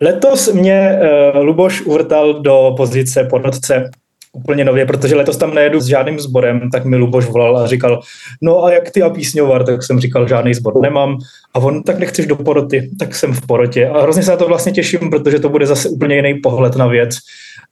Letos 0.00 0.52
mě 0.52 0.98
uh, 1.34 1.42
Luboš 1.42 1.80
uvrtal 1.80 2.34
do 2.42 2.74
pozice 2.76 3.24
porodce 3.24 3.90
úplně 4.34 4.64
nově, 4.64 4.86
protože 4.86 5.16
letos 5.16 5.36
tam 5.36 5.54
nejedu 5.54 5.80
s 5.80 5.86
žádným 5.86 6.20
sborem, 6.20 6.70
tak 6.72 6.84
mi 6.84 6.96
Luboš 6.96 7.26
volal 7.26 7.58
a 7.58 7.66
říkal, 7.66 8.00
no 8.42 8.64
a 8.64 8.72
jak 8.72 8.90
ty 8.90 9.02
a 9.02 9.10
písňovar, 9.10 9.64
tak 9.64 9.82
jsem 9.82 10.00
říkal, 10.00 10.28
žádný 10.28 10.54
sbor 10.54 10.80
nemám. 10.82 11.18
A 11.54 11.58
on, 11.58 11.82
tak 11.82 11.98
nechceš 11.98 12.26
do 12.26 12.36
poroty, 12.36 12.90
tak 12.98 13.14
jsem 13.14 13.32
v 13.32 13.46
porotě. 13.46 13.88
A 13.88 14.02
hrozně 14.02 14.22
se 14.22 14.30
na 14.30 14.36
to 14.36 14.48
vlastně 14.48 14.72
těším, 14.72 15.10
protože 15.10 15.38
to 15.38 15.48
bude 15.48 15.66
zase 15.66 15.88
úplně 15.88 16.16
jiný 16.16 16.34
pohled 16.34 16.76
na 16.76 16.86
věc. 16.86 17.16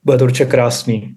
Bude 0.05 0.19
to 0.19 0.25
určitě 0.25 0.45
krásný. 0.45 1.15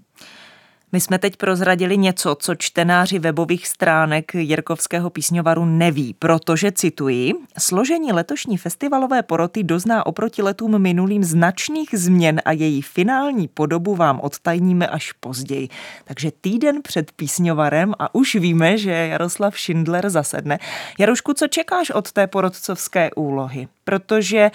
My 0.91 1.01
jsme 1.01 1.19
teď 1.19 1.37
prozradili 1.37 1.97
něco, 1.97 2.35
co 2.39 2.55
čtenáři 2.55 3.19
webových 3.19 3.67
stránek 3.67 4.35
Jirkovského 4.35 5.09
písňovaru 5.09 5.65
neví, 5.65 6.13
protože, 6.19 6.71
cituji, 6.71 7.33
složení 7.57 8.11
letošní 8.11 8.57
festivalové 8.57 9.23
poroty 9.23 9.63
dozná 9.63 10.05
oproti 10.05 10.41
letům 10.41 10.79
minulým 10.79 11.23
značných 11.23 11.89
změn 11.93 12.41
a 12.45 12.51
její 12.51 12.81
finální 12.81 13.47
podobu 13.47 13.95
vám 13.95 14.19
odtajníme 14.19 14.87
až 14.87 15.11
později. 15.11 15.69
Takže 16.05 16.31
týden 16.41 16.81
před 16.81 17.11
písňovarem 17.11 17.93
a 17.99 18.15
už 18.15 18.35
víme, 18.35 18.77
že 18.77 18.91
Jaroslav 18.91 19.59
Schindler 19.59 20.09
zasedne. 20.09 20.59
Jarušku, 20.99 21.33
co 21.33 21.47
čekáš 21.47 21.89
od 21.89 22.11
té 22.11 22.27
porodcovské 22.27 23.11
úlohy? 23.15 23.67
Protože 23.83 24.51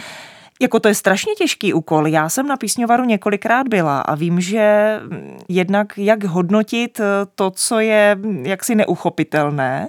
jako 0.61 0.81
to 0.81 0.88
je 0.88 0.95
strašně 0.95 1.33
těžký 1.35 1.75
úkol. 1.75 2.07
Já 2.07 2.29
jsem 2.29 2.49
na 2.49 2.57
písňovaru 2.57 3.05
několikrát 3.05 3.69
byla 3.69 4.00
a 4.00 4.14
vím, 4.14 4.40
že 4.40 4.97
jednak 5.49 5.93
jak 5.97 6.25
hodnotit 6.25 7.00
to, 7.35 7.50
co 7.50 7.81
je 7.81 8.19
jaksi 8.43 8.75
neuchopitelné 8.75 9.88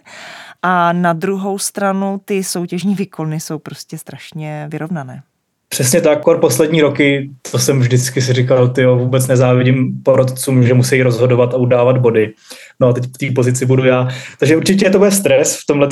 a 0.62 0.94
na 0.94 1.14
druhou 1.14 1.60
stranu 1.60 2.22
ty 2.26 2.44
soutěžní 2.44 2.96
výkony 2.96 3.40
jsou 3.40 3.60
prostě 3.60 3.98
strašně 3.98 4.68
vyrovnané. 4.72 5.24
Přesně 5.70 6.02
tak, 6.02 6.22
kor 6.22 6.40
poslední 6.40 6.82
roky, 6.82 7.30
to 7.52 7.60
jsem 7.60 7.80
vždycky 7.80 8.22
si 8.22 8.34
říkal, 8.34 8.68
ty 8.68 8.86
vůbec 8.86 9.28
nezávidím 9.28 10.04
porodcům, 10.04 10.64
že 10.64 10.74
musí 10.74 11.04
rozhodovat 11.04 11.54
a 11.54 11.58
udávat 11.58 11.98
body. 11.98 12.34
No 12.80 12.88
a 12.88 12.94
teď 12.94 13.04
v 13.04 13.18
té 13.18 13.34
pozici 13.36 13.66
budu 13.66 13.86
já. 13.86 14.08
Takže 14.40 14.58
určitě 14.58 14.90
to 14.90 14.98
bude 14.98 15.12
stres 15.12 15.58
v 15.58 15.66
tomhle 15.68 15.88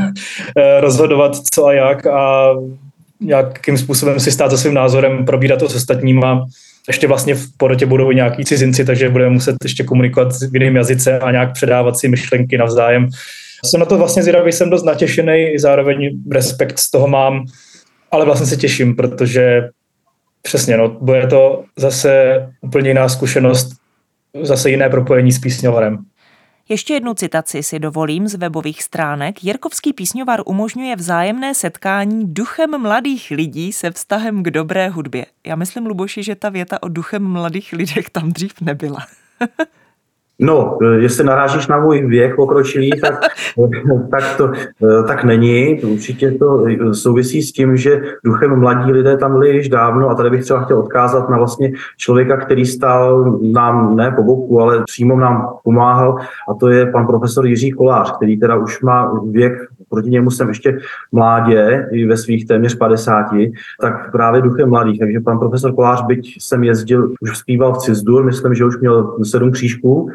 rozhodovat 0.80 1.36
co 1.52 1.66
a 1.66 1.72
jak 1.72 2.06
a 2.06 2.48
nějakým 3.22 3.78
způsobem 3.78 4.20
si 4.20 4.32
stát 4.32 4.50
za 4.50 4.56
svým 4.56 4.74
názorem, 4.74 5.24
probírat 5.24 5.58
to 5.58 5.68
s 5.68 5.74
ostatníma. 5.74 6.46
Ještě 6.88 7.06
vlastně 7.06 7.34
v 7.34 7.46
porotě 7.56 7.86
budou 7.86 8.12
nějaký 8.12 8.44
cizinci, 8.44 8.84
takže 8.84 9.08
budeme 9.08 9.30
muset 9.30 9.56
ještě 9.62 9.84
komunikovat 9.84 10.32
v 10.50 10.54
jiném 10.54 10.76
jazyce 10.76 11.18
a 11.18 11.30
nějak 11.30 11.52
předávat 11.52 11.98
si 11.98 12.08
myšlenky 12.08 12.58
navzájem. 12.58 13.08
Jsem 13.64 13.80
na 13.80 13.86
to 13.86 13.98
vlastně 13.98 14.22
zvědavý, 14.22 14.52
jsem 14.52 14.70
dost 14.70 14.82
natěšený, 14.82 15.58
zároveň 15.58 16.10
respekt 16.32 16.78
z 16.78 16.90
toho 16.90 17.08
mám, 17.08 17.44
ale 18.10 18.24
vlastně 18.24 18.46
se 18.46 18.56
těším, 18.56 18.96
protože 18.96 19.68
přesně, 20.42 20.76
no, 20.76 20.88
bude 20.88 21.26
to 21.26 21.64
zase 21.76 22.42
úplně 22.60 22.90
jiná 22.90 23.08
zkušenost, 23.08 23.68
zase 24.42 24.70
jiné 24.70 24.88
propojení 24.88 25.32
s 25.32 25.38
písňovarem. 25.38 25.98
Ještě 26.72 26.94
jednu 26.94 27.14
citaci 27.14 27.62
si 27.62 27.78
dovolím 27.78 28.28
z 28.28 28.34
webových 28.34 28.82
stránek. 28.82 29.44
Jirkovský 29.44 29.92
písňovar 29.92 30.42
umožňuje 30.46 30.96
vzájemné 30.96 31.54
setkání 31.54 32.34
duchem 32.34 32.80
mladých 32.80 33.30
lidí 33.30 33.72
se 33.72 33.90
vztahem 33.90 34.42
k 34.42 34.50
dobré 34.50 34.88
hudbě. 34.88 35.26
Já 35.46 35.56
myslím, 35.56 35.86
Luboši, 35.86 36.22
že 36.22 36.34
ta 36.34 36.48
věta 36.48 36.82
o 36.82 36.88
duchem 36.88 37.22
mladých 37.22 37.72
lidech 37.72 38.10
tam 38.10 38.32
dřív 38.32 38.60
nebyla. 38.60 39.06
No, 40.38 40.78
jestli 40.96 41.24
narážíš 41.24 41.66
na 41.66 41.80
můj 41.80 42.06
věk 42.06 42.36
pokročilý, 42.36 42.90
tak, 43.00 43.20
tak 44.10 44.36
to 44.36 44.50
tak 45.06 45.24
není. 45.24 45.80
Určitě 45.82 46.30
to 46.30 46.64
souvisí 46.92 47.42
s 47.42 47.52
tím, 47.52 47.76
že 47.76 48.00
duchem 48.24 48.60
mladí 48.60 48.92
lidé 48.92 49.16
tam 49.16 49.32
byli 49.32 49.56
již 49.56 49.68
dávno 49.68 50.08
a 50.08 50.14
tady 50.14 50.30
bych 50.30 50.42
třeba 50.42 50.60
chtěl 50.60 50.78
odkázat 50.78 51.28
na 51.28 51.38
vlastně 51.38 51.72
člověka, 51.96 52.36
který 52.36 52.66
stál 52.66 53.38
nám 53.52 53.96
ne 53.96 54.10
po 54.10 54.22
boku, 54.22 54.60
ale 54.60 54.82
přímo 54.84 55.16
nám 55.16 55.48
pomáhal 55.64 56.16
a 56.48 56.54
to 56.54 56.68
je 56.68 56.86
pan 56.86 57.06
profesor 57.06 57.46
Jiří 57.46 57.70
Kolář, 57.70 58.16
který 58.16 58.40
teda 58.40 58.56
už 58.56 58.80
má 58.80 59.12
věk 59.30 59.52
proti 59.92 60.10
němu 60.10 60.30
jsem 60.30 60.48
ještě 60.48 60.78
mládě, 61.12 61.88
i 61.92 62.06
ve 62.06 62.16
svých 62.16 62.46
téměř 62.46 62.74
50, 62.74 63.26
tak 63.80 64.12
právě 64.12 64.42
duchem 64.42 64.68
mladých. 64.68 64.98
Takže 64.98 65.20
pan 65.20 65.38
profesor 65.38 65.74
Kolář, 65.74 66.02
byť 66.06 66.36
jsem 66.40 66.64
jezdil, 66.64 67.14
už 67.20 67.38
zpíval 67.38 67.74
v 67.74 67.78
Cizdur, 67.78 68.24
myslím, 68.24 68.54
že 68.54 68.64
už 68.64 68.80
měl 68.80 69.16
sedm 69.24 69.50
křížků, 69.50 70.10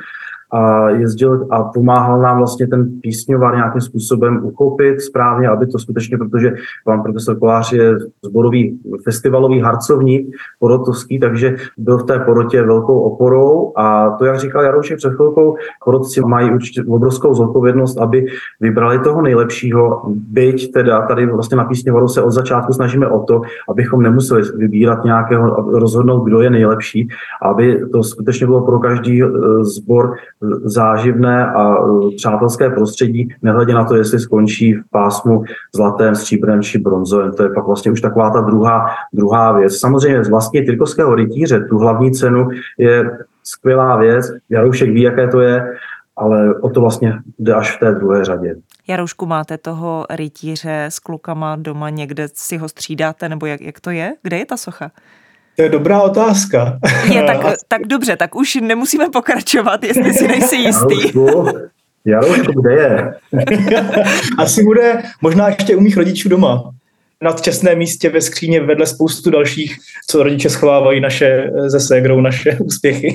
a 0.52 0.90
jezdil 0.90 1.48
a 1.50 1.64
pomáhal 1.64 2.22
nám 2.22 2.38
vlastně 2.38 2.68
ten 2.68 2.90
písňovar 3.02 3.56
nějakým 3.56 3.82
způsobem 3.82 4.46
uchopit 4.46 5.02
správně, 5.02 5.48
aby 5.48 5.68
to 5.68 5.80
skutečně, 5.80 6.18
protože 6.18 6.54
pan 6.86 7.04
profesor 7.04 7.40
Kolář 7.40 7.74
je 7.74 7.98
zborový 8.24 8.80
festivalový 9.04 9.60
harcovník 9.60 10.36
porotovský, 10.60 11.20
takže 11.20 11.56
byl 11.78 11.98
v 11.98 12.04
té 12.04 12.20
porotě 12.20 12.64
velkou 12.64 13.00
oporou. 13.00 13.74
A 13.76 14.10
to, 14.10 14.26
jak 14.26 14.40
říkal 14.40 14.64
Jaroušek 14.64 14.98
před 14.98 15.14
chvilkou, 15.14 15.56
porotci 15.86 16.22
mají 16.22 16.52
určitě 16.52 16.84
obrovskou 16.84 17.34
zodpovědnost, 17.34 17.98
aby 17.98 18.26
vybrali 18.62 19.00
toho 19.00 19.22
nejlepšího, 19.22 20.02
byť 20.08 20.72
teda 20.72 21.02
tady 21.02 21.26
vlastně 21.26 21.58
na 21.58 21.66
písňovaru 21.66 22.08
se 22.08 22.22
od 22.22 22.32
začátku 22.32 22.74
snažíme 22.74 23.08
o 23.08 23.20
to, 23.20 23.42
abychom 23.70 24.02
nemuseli 24.02 24.42
vybírat 24.56 25.04
nějakého, 25.04 25.56
rozhodnout, 25.80 26.24
kdo 26.24 26.42
je 26.42 26.50
nejlepší, 26.50 27.08
aby 27.42 27.86
to 27.92 28.04
skutečně 28.04 28.48
bylo 28.48 28.66
pro 28.66 28.80
každý 28.80 29.24
eh, 29.24 29.28
sbor 29.64 30.16
záživné 30.64 31.46
a 31.48 31.74
e, 31.74 32.16
přátelské 32.16 32.70
prostředí, 32.70 33.36
nehledě 33.42 33.74
na 33.74 33.86
to, 33.86 33.96
jestli 33.96 34.20
skončí 34.20 34.74
v 34.74 34.90
pásmu 34.92 35.44
zlatém, 35.76 36.16
stříbrem 36.16 36.62
či 36.62 36.78
bronzovém. 36.80 37.32
To 37.32 37.44
je 37.44 37.50
pak 37.50 37.66
vlastně 37.66 37.92
už 37.92 38.02
taková 38.02 38.30
ta 38.30 38.42
druhá, 38.42 38.86
druhá 39.14 39.52
věc. 39.52 39.80
Samozřejmě 39.80 40.24
z 40.24 40.30
vlastně 40.30 40.66
Tyrkovského 40.66 41.16
rytíře 41.16 41.60
tu 41.60 41.78
hlavní 41.78 42.12
cenu 42.12 42.50
je 42.78 43.18
skvělá 43.44 43.98
věc. 43.98 44.26
Jaroušek 44.50 44.90
ví, 44.90 45.02
jaké 45.02 45.28
to 45.28 45.40
je, 45.40 45.74
ale 46.18 46.56
o 46.56 46.70
to 46.70 46.82
vlastně 46.82 47.20
jde 47.40 47.54
až 47.54 47.78
v 47.78 47.80
té 47.80 47.92
druhé 47.92 48.26
řadě. 48.26 48.56
Jaroušku, 48.88 49.26
máte 49.26 49.58
toho 49.58 50.06
rytíře 50.10 50.86
s 50.86 51.00
klukama 51.00 51.56
doma 51.56 51.90
někde 51.90 52.28
si 52.34 52.58
ho 52.58 52.70
střídáte, 52.70 53.30
nebo 53.30 53.46
jak, 53.46 53.62
jak 53.62 53.80
to 53.80 53.90
je? 53.90 54.14
Kde 54.22 54.38
je 54.38 54.46
ta 54.46 54.58
socha? 54.58 54.92
To 55.58 55.64
je 55.64 55.70
dobrá 55.70 56.02
otázka. 56.02 56.80
Je, 57.14 57.24
tak, 57.24 57.38
tak 57.68 57.88
dobře, 57.88 58.16
tak 58.16 58.36
už 58.36 58.56
nemusíme 58.56 59.10
pokračovat, 59.10 59.84
jestli 59.84 60.14
si 60.14 60.28
nejsi 60.28 60.56
jistý. 60.56 61.20
Jaroušku, 62.06 62.62
kde 62.62 62.74
je? 62.74 63.14
Asi 64.38 64.64
bude 64.64 65.04
možná 65.22 65.48
ještě 65.48 65.76
u 65.76 65.80
mých 65.80 65.98
rodičů 65.98 66.30
doma 66.30 66.72
na 67.24 67.32
čestném 67.32 67.78
místě 67.78 68.10
ve 68.10 68.22
skříně 68.22 68.64
vedle 68.64 68.86
spoustu 68.86 69.30
dalších, 69.30 69.78
co 70.10 70.24
rodiče 70.24 70.50
schovávají 70.50 71.02
naše 71.02 71.52
ze 71.66 71.80
ségrou 71.80 72.22
naše 72.22 72.58
úspěchy. 72.64 73.14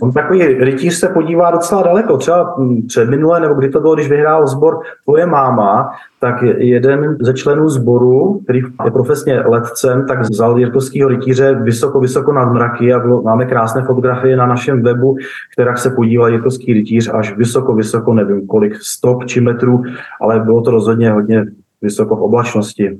On 0.00 0.12
takový 0.12 0.42
rytíř 0.42 0.94
se 0.94 1.08
podívá 1.08 1.50
docela 1.50 1.82
daleko. 1.82 2.16
Třeba 2.16 2.56
před 2.86 3.10
minulé, 3.10 3.40
nebo 3.40 3.54
kdy 3.54 3.68
to 3.68 3.80
bylo, 3.80 3.94
když 3.94 4.08
vyhrál 4.08 4.46
sbor 4.46 4.80
Tvoje 5.04 5.26
máma, 5.26 5.90
tak 6.20 6.42
jeden 6.56 7.16
ze 7.20 7.34
členů 7.34 7.68
sboru, 7.68 8.40
který 8.44 8.60
je 8.84 8.90
profesně 8.90 9.40
letcem, 9.40 10.06
tak 10.08 10.20
vzal 10.20 10.58
Jirkovského 10.58 11.08
rytíře 11.08 11.54
vysoko, 11.54 12.00
vysoko 12.00 12.32
nad 12.32 12.52
mraky 12.52 12.92
a 12.92 12.98
bylo, 12.98 13.22
máme 13.22 13.46
krásné 13.46 13.82
fotografie 13.82 14.36
na 14.36 14.46
našem 14.46 14.82
webu, 14.82 15.16
která 15.52 15.76
se 15.76 15.90
podíval 15.90 16.28
Jirkovský 16.28 16.72
rytíř 16.72 17.10
až 17.14 17.36
vysoko, 17.36 17.74
vysoko, 17.74 18.14
nevím 18.14 18.46
kolik, 18.46 18.76
stop 18.82 19.26
či 19.26 19.40
metrů, 19.40 19.82
ale 20.20 20.40
bylo 20.40 20.62
to 20.62 20.70
rozhodně 20.70 21.10
hodně 21.10 21.44
vysoko 21.82 22.16
v 22.16 22.22
oblačnosti. 22.22 22.98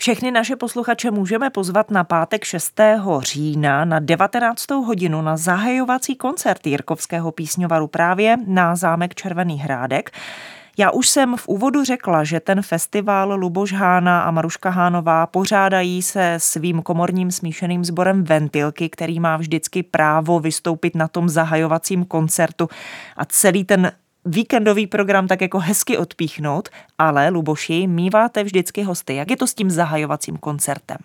Všechny 0.00 0.30
naše 0.30 0.56
posluchače 0.56 1.10
můžeme 1.10 1.50
pozvat 1.50 1.90
na 1.90 2.04
pátek 2.04 2.44
6. 2.44 2.80
října 3.20 3.84
na 3.84 3.98
19. 3.98 4.70
hodinu 4.70 5.22
na 5.22 5.36
zahajovací 5.36 6.16
koncert 6.16 6.66
Jirkovského 6.66 7.32
písňovaru 7.32 7.86
právě 7.86 8.36
na 8.46 8.76
zámek 8.76 9.14
Červený 9.14 9.58
hrádek. 9.58 10.10
Já 10.76 10.90
už 10.90 11.08
jsem 11.08 11.36
v 11.36 11.48
úvodu 11.48 11.84
řekla, 11.84 12.24
že 12.24 12.40
ten 12.40 12.62
festival 12.62 13.34
Luboš 13.34 13.72
Hána 13.72 14.22
a 14.22 14.30
Maruška 14.30 14.70
Hánová 14.70 15.26
pořádají 15.26 16.02
se 16.02 16.34
svým 16.38 16.82
komorním 16.82 17.30
smíšeným 17.30 17.84
sborem 17.84 18.24
Ventilky, 18.24 18.88
který 18.88 19.20
má 19.20 19.36
vždycky 19.36 19.82
právo 19.82 20.40
vystoupit 20.40 20.94
na 20.94 21.08
tom 21.08 21.28
zahajovacím 21.28 22.04
koncertu 22.04 22.68
a 23.16 23.24
celý 23.24 23.64
ten 23.64 23.92
víkendový 24.28 24.86
program 24.86 25.26
tak 25.26 25.40
jako 25.40 25.58
hezky 25.58 25.98
odpíchnout, 25.98 26.68
ale 26.98 27.28
Luboši, 27.28 27.86
míváte 27.86 28.44
vždycky 28.44 28.82
hosty. 28.82 29.14
Jak 29.14 29.30
je 29.30 29.36
to 29.36 29.46
s 29.46 29.54
tím 29.54 29.70
zahajovacím 29.70 30.36
koncertem? 30.36 30.96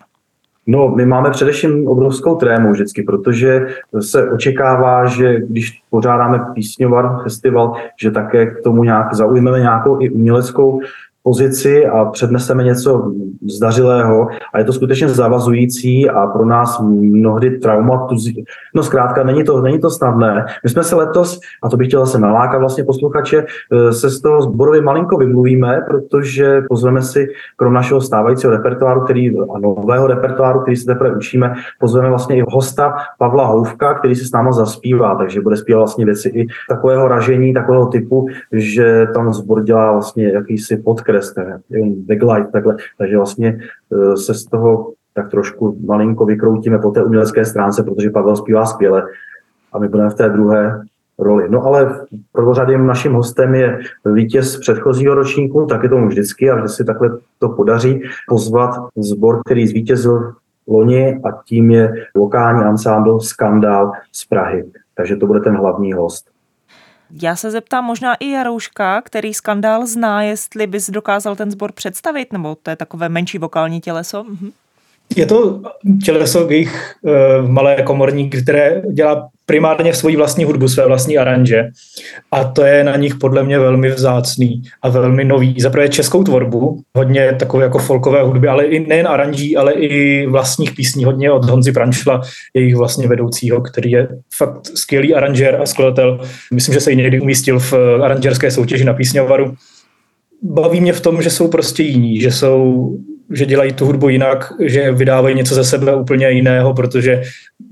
No, 0.66 0.88
my 0.88 1.06
máme 1.06 1.30
především 1.30 1.88
obrovskou 1.88 2.34
trému 2.34 2.72
vždycky, 2.72 3.02
protože 3.02 3.66
se 4.00 4.30
očekává, 4.30 5.06
že 5.06 5.40
když 5.40 5.82
pořádáme 5.90 6.38
písňovar 6.54 7.22
festival, 7.22 7.76
že 8.00 8.10
také 8.10 8.46
k 8.46 8.62
tomu 8.62 8.84
nějak 8.84 9.14
zaujmeme 9.14 9.60
nějakou 9.60 10.02
i 10.02 10.10
uměleckou 10.10 10.80
pozici 11.24 11.86
a 11.86 12.04
předneseme 12.04 12.64
něco 12.64 13.12
zdařilého 13.56 14.28
a 14.52 14.58
je 14.58 14.64
to 14.64 14.72
skutečně 14.72 15.08
zavazující 15.08 16.10
a 16.10 16.26
pro 16.26 16.44
nás 16.44 16.80
mnohdy 16.80 17.50
traumatizí. 17.58 18.44
No 18.74 18.82
zkrátka, 18.82 19.24
není 19.24 19.44
to, 19.44 19.60
není 19.60 19.78
to 19.78 19.90
snadné. 19.90 20.46
My 20.64 20.70
jsme 20.70 20.84
se 20.84 20.96
letos, 20.96 21.40
a 21.62 21.68
to 21.68 21.76
bych 21.76 21.88
chtěla 21.88 22.06
se 22.06 22.18
nalákat 22.18 22.60
vlastně 22.60 22.84
posluchače, 22.84 23.44
eh, 23.72 23.92
se 23.92 24.10
z 24.10 24.20
toho 24.20 24.42
zborově 24.42 24.82
malinko 24.82 25.16
vymluvíme, 25.16 25.80
protože 25.88 26.62
pozveme 26.68 27.02
si, 27.02 27.28
krom 27.56 27.72
našeho 27.72 28.00
stávajícího 28.00 28.52
repertoáru, 28.52 29.00
který, 29.00 29.38
a 29.38 29.58
nového 29.58 30.06
repertoáru, 30.06 30.60
který 30.60 30.76
se 30.76 30.86
teprve 30.86 31.16
učíme, 31.16 31.54
pozveme 31.80 32.08
vlastně 32.08 32.36
i 32.36 32.44
hosta 32.48 32.96
Pavla 33.18 33.46
Houvka, 33.46 33.94
který 33.94 34.14
si 34.14 34.24
s 34.24 34.32
náma 34.32 34.52
zaspívá, 34.52 35.14
takže 35.14 35.40
bude 35.40 35.56
zpívat 35.56 35.78
vlastně 35.78 36.04
věci 36.04 36.28
i 36.28 36.46
takového 36.68 37.08
ražení, 37.08 37.54
takového 37.54 37.86
typu, 37.86 38.26
že 38.52 39.06
tam 39.14 39.32
zbor 39.32 39.62
dělá 39.62 39.92
vlastně 39.92 40.28
jakýsi 40.28 40.76
podkres 40.76 41.13
kreslete, 41.14 41.60
backlight, 41.96 42.52
takhle. 42.52 42.76
Takže 42.98 43.16
vlastně 43.16 43.60
e, 43.92 44.16
se 44.16 44.34
z 44.34 44.44
toho 44.44 44.92
tak 45.14 45.30
trošku 45.30 45.78
malinko 45.86 46.26
vykroutíme 46.26 46.78
po 46.78 46.90
té 46.90 47.02
umělecké 47.02 47.44
stránce, 47.44 47.82
protože 47.82 48.10
Pavel 48.10 48.36
zpívá 48.36 48.66
skvěle 48.66 49.06
a 49.72 49.78
my 49.78 49.88
budeme 49.88 50.10
v 50.10 50.14
té 50.14 50.28
druhé 50.28 50.82
roli. 51.18 51.48
No 51.48 51.62
ale 51.62 52.06
prvořadým 52.32 52.86
naším 52.86 53.12
hostem 53.12 53.54
je 53.54 53.78
vítěz 54.04 54.56
předchozího 54.56 55.14
ročníku, 55.14 55.66
tak 55.66 55.82
je 55.82 55.88
tomu 55.88 56.08
vždycky 56.08 56.50
a 56.50 56.56
vždy 56.56 56.68
si 56.68 56.84
takhle 56.84 57.18
to 57.38 57.48
podaří 57.48 58.02
pozvat 58.28 58.70
sbor, 58.96 59.40
který 59.44 59.66
zvítězil 59.66 60.32
loni 60.68 61.20
a 61.24 61.42
tím 61.44 61.70
je 61.70 61.92
lokální 62.16 62.64
ansámbl 62.64 63.20
Skandál 63.20 63.92
z 64.12 64.26
Prahy. 64.26 64.64
Takže 64.94 65.16
to 65.16 65.26
bude 65.26 65.40
ten 65.40 65.56
hlavní 65.56 65.92
host. 65.92 66.33
Já 67.10 67.36
se 67.36 67.50
zeptám 67.50 67.84
možná 67.84 68.14
i 68.14 68.30
Jarouška, 68.30 69.02
který 69.02 69.34
skandál 69.34 69.86
zná, 69.86 70.22
jestli 70.22 70.66
bys 70.66 70.90
dokázal 70.90 71.36
ten 71.36 71.50
sbor 71.50 71.72
představit, 71.72 72.32
nebo 72.32 72.54
to 72.54 72.70
je 72.70 72.76
takové 72.76 73.08
menší 73.08 73.38
vokální 73.38 73.80
těleso? 73.80 74.24
Mhm. 74.24 74.52
Je 75.16 75.26
to 75.26 75.60
těleso 76.04 76.50
jejich 76.50 76.94
uh, 77.02 77.48
malé 77.50 77.82
komorník, 77.82 78.42
které 78.42 78.82
dělá 78.92 79.28
primárně 79.46 79.94
svoji 79.94 80.16
vlastní 80.16 80.44
hudbu, 80.44 80.68
své 80.68 80.86
vlastní 80.86 81.18
aranže. 81.18 81.62
A 82.32 82.44
to 82.44 82.64
je 82.64 82.84
na 82.84 82.96
nich 82.96 83.14
podle 83.14 83.42
mě 83.42 83.58
velmi 83.58 83.88
vzácný 83.90 84.62
a 84.82 84.88
velmi 84.88 85.24
nový. 85.24 85.54
Zaprvé 85.60 85.88
českou 85.88 86.24
tvorbu, 86.24 86.82
hodně 86.96 87.36
takové 87.38 87.64
jako 87.64 87.78
folkové 87.78 88.22
hudby, 88.22 88.48
ale 88.48 88.64
i 88.64 88.86
nejen 88.86 89.08
aranží, 89.08 89.56
ale 89.56 89.72
i 89.72 90.26
vlastních 90.26 90.72
písní, 90.72 91.04
hodně 91.04 91.32
od 91.32 91.44
Honzy 91.44 91.72
Pranšla, 91.72 92.22
jejich 92.54 92.76
vlastně 92.76 93.08
vedoucího, 93.08 93.60
který 93.60 93.90
je 93.90 94.08
fakt 94.36 94.66
skvělý 94.74 95.14
aranžér 95.14 95.60
a 95.62 95.66
skladatel. 95.66 96.20
Myslím, 96.52 96.74
že 96.74 96.80
se 96.80 96.92
i 96.92 96.96
někdy 96.96 97.20
umístil 97.20 97.58
v 97.58 97.72
aranžerské 98.02 98.50
soutěži 98.50 98.84
na 98.84 98.94
písňovaru. 98.94 99.54
Baví 100.42 100.80
mě 100.80 100.92
v 100.92 101.00
tom, 101.00 101.22
že 101.22 101.30
jsou 101.30 101.48
prostě 101.48 101.82
jiní, 101.82 102.20
že 102.20 102.32
jsou 102.32 102.90
že 103.30 103.46
dělají 103.46 103.72
tu 103.72 103.86
hudbu 103.86 104.08
jinak, 104.08 104.52
že 104.60 104.92
vydávají 104.92 105.34
něco 105.36 105.54
ze 105.54 105.64
sebe 105.64 105.96
úplně 105.96 106.30
jiného, 106.30 106.74
protože 106.74 107.22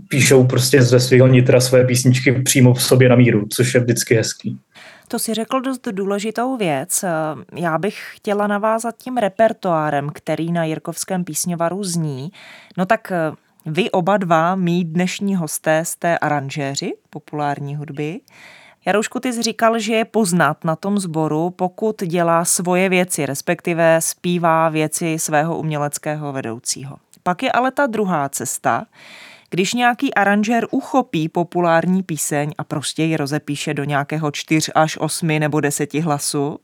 píšou 0.09 0.44
prostě 0.47 0.82
ze 0.82 1.00
svého 1.00 1.26
nitra 1.26 1.61
své 1.61 1.85
písničky 1.85 2.32
přímo 2.32 2.75
v 2.75 2.82
sobě 2.82 3.09
na 3.09 3.16
míru, 3.16 3.47
což 3.50 3.75
je 3.75 3.80
vždycky 3.80 4.15
hezký. 4.15 4.58
To 5.08 5.19
si 5.19 5.34
řekl 5.34 5.60
dost 5.60 5.88
důležitou 5.91 6.56
věc. 6.56 7.04
Já 7.56 7.78
bych 7.78 8.02
chtěla 8.15 8.47
navázat 8.47 8.95
tím 8.99 9.17
repertoárem, 9.17 10.10
který 10.15 10.52
na 10.52 10.65
Jirkovském 10.65 11.25
písňovaru 11.25 11.84
zní. 11.84 12.30
No 12.78 12.86
tak 12.86 13.12
eh, 13.12 13.32
vy 13.67 13.91
oba 13.91 14.17
dva, 14.17 14.54
mý 14.54 14.84
dnešní 14.84 15.36
hosté, 15.36 15.84
jste 15.84 16.19
aranžéři 16.19 16.93
populární 17.10 17.76
hudby. 17.76 18.21
Jaroušku, 18.86 19.21
ty 19.21 19.32
jsi 19.32 19.42
říkal, 19.42 19.78
že 19.78 19.95
je 19.95 20.04
poznat 20.04 20.64
na 20.64 20.76
tom 20.76 20.99
sboru, 20.99 21.50
pokud 21.50 22.02
dělá 22.02 22.45
svoje 22.45 22.88
věci, 22.88 23.26
respektive 23.26 24.00
zpívá 24.00 24.68
věci 24.68 25.18
svého 25.18 25.58
uměleckého 25.58 26.32
vedoucího. 26.32 26.97
Pak 27.23 27.42
je 27.42 27.52
ale 27.52 27.71
ta 27.71 27.86
druhá 27.86 28.28
cesta, 28.28 28.86
když 29.50 29.75
nějaký 29.75 30.14
aranžér 30.14 30.66
uchopí 30.71 31.28
populární 31.28 32.02
píseň 32.02 32.52
a 32.58 32.64
prostě 32.64 33.02
ji 33.02 33.16
rozepíše 33.16 33.75
do 33.75 33.84
nějakého 33.84 34.30
čtyř 34.30 34.71
až 34.75 34.97
osmi 34.97 35.40
nebo 35.40 35.60
deseti 35.60 36.00
hlasu, 36.00 36.58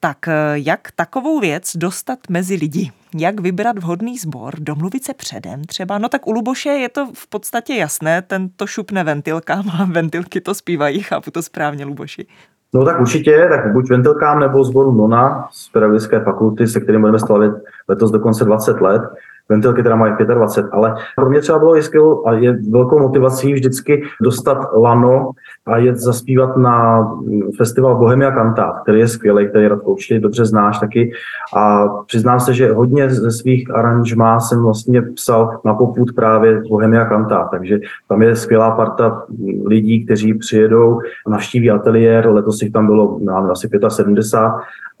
tak 0.00 0.28
eh, 0.28 0.52
jak 0.54 0.80
takovou 0.96 1.40
věc 1.40 1.76
dostat 1.76 2.18
mezi 2.30 2.54
lidi? 2.54 2.90
Jak 3.18 3.40
vybrat 3.40 3.78
vhodný 3.78 4.18
sbor? 4.18 4.54
Domluvit 4.58 5.04
se 5.04 5.14
předem 5.14 5.64
třeba? 5.64 5.98
No 5.98 6.08
tak 6.08 6.26
u 6.26 6.32
Luboše 6.32 6.68
je 6.68 6.88
to 6.88 7.06
v 7.14 7.28
podstatě 7.28 7.74
jasné, 7.74 8.22
ten 8.22 8.48
to 8.56 8.66
šupne 8.66 9.04
ventilkám 9.04 9.64
a 9.80 9.84
ventilky 9.90 10.40
to 10.40 10.54
zpívají, 10.54 11.00
chápu 11.00 11.30
to 11.30 11.42
správně, 11.42 11.84
Luboši. 11.84 12.26
No 12.74 12.84
tak 12.84 13.00
určitě, 13.00 13.46
tak 13.50 13.72
buď 13.72 13.90
ventilkám 13.90 14.40
nebo 14.40 14.64
sboru 14.64 14.92
Nona 14.92 15.48
z 15.50 15.68
pedagogické 15.68 16.20
fakulty, 16.20 16.66
se 16.66 16.80
kterým 16.80 17.00
budeme 17.00 17.18
slavit 17.18 17.52
letos 17.88 18.10
dokonce 18.10 18.44
20 18.44 18.80
let 18.80 19.02
ventilky 19.50 19.82
teda 19.82 19.96
mají 19.96 20.12
25, 20.34 20.70
ale 20.72 20.94
pro 21.16 21.30
mě 21.30 21.40
třeba 21.40 21.58
bylo 21.58 21.76
i 21.76 21.82
a 22.26 22.32
je 22.32 22.58
velkou 22.70 22.98
motivací 22.98 23.52
vždycky 23.52 24.02
dostat 24.22 24.58
lano 24.76 25.30
a 25.66 25.76
jet 25.76 25.96
zaspívat 25.96 26.56
na 26.56 27.08
festival 27.56 27.96
Bohemia 27.96 28.30
Cantát, 28.30 28.82
který 28.82 29.00
je 29.00 29.08
skvělý, 29.08 29.48
který 29.48 29.68
Radko 29.68 29.90
určitě 29.90 30.20
dobře 30.20 30.44
znáš 30.44 30.78
taky. 30.78 31.12
A 31.56 31.88
přiznám 31.88 32.40
se, 32.40 32.54
že 32.54 32.72
hodně 32.72 33.10
ze 33.10 33.30
svých 33.30 33.74
aranžmá 33.74 34.40
jsem 34.40 34.62
vlastně 34.62 35.02
psal 35.02 35.60
na 35.64 35.74
poput 35.74 36.12
právě 36.14 36.62
Bohemia 36.68 37.08
Cantát, 37.08 37.50
takže 37.50 37.78
tam 38.08 38.22
je 38.22 38.36
skvělá 38.36 38.70
parta 38.70 39.22
lidí, 39.66 40.04
kteří 40.04 40.34
přijedou, 40.34 41.00
navštíví 41.28 41.70
ateliér, 41.70 42.28
letos 42.28 42.62
jich 42.62 42.72
tam 42.72 42.86
bylo 42.86 43.18
nám 43.22 43.50
asi 43.50 43.68
75 43.88 44.20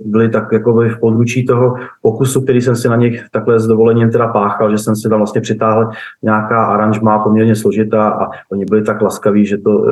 byli 0.04 0.28
tak 0.28 0.52
jako 0.52 0.72
v 0.72 1.00
područí 1.00 1.46
toho 1.46 1.74
pokusu, 2.02 2.40
který 2.40 2.60
jsem 2.60 2.76
si 2.76 2.88
na 2.88 2.96
nich 2.96 3.24
takhle 3.30 3.60
s 3.60 3.66
dovolením 3.66 4.10
teda 4.10 4.28
páchal, 4.28 4.70
že 4.70 4.78
jsem 4.78 4.96
si 4.96 5.08
tam 5.08 5.18
vlastně 5.18 5.40
přitáhl 5.40 5.90
nějaká 6.22 6.64
aranžma 6.64 7.18
poměrně 7.18 7.56
složitá 7.56 8.08
a 8.08 8.28
oni 8.52 8.64
byli 8.64 8.82
tak 8.82 9.02
laskaví, 9.02 9.46
že, 9.46 9.58
to, 9.58 9.84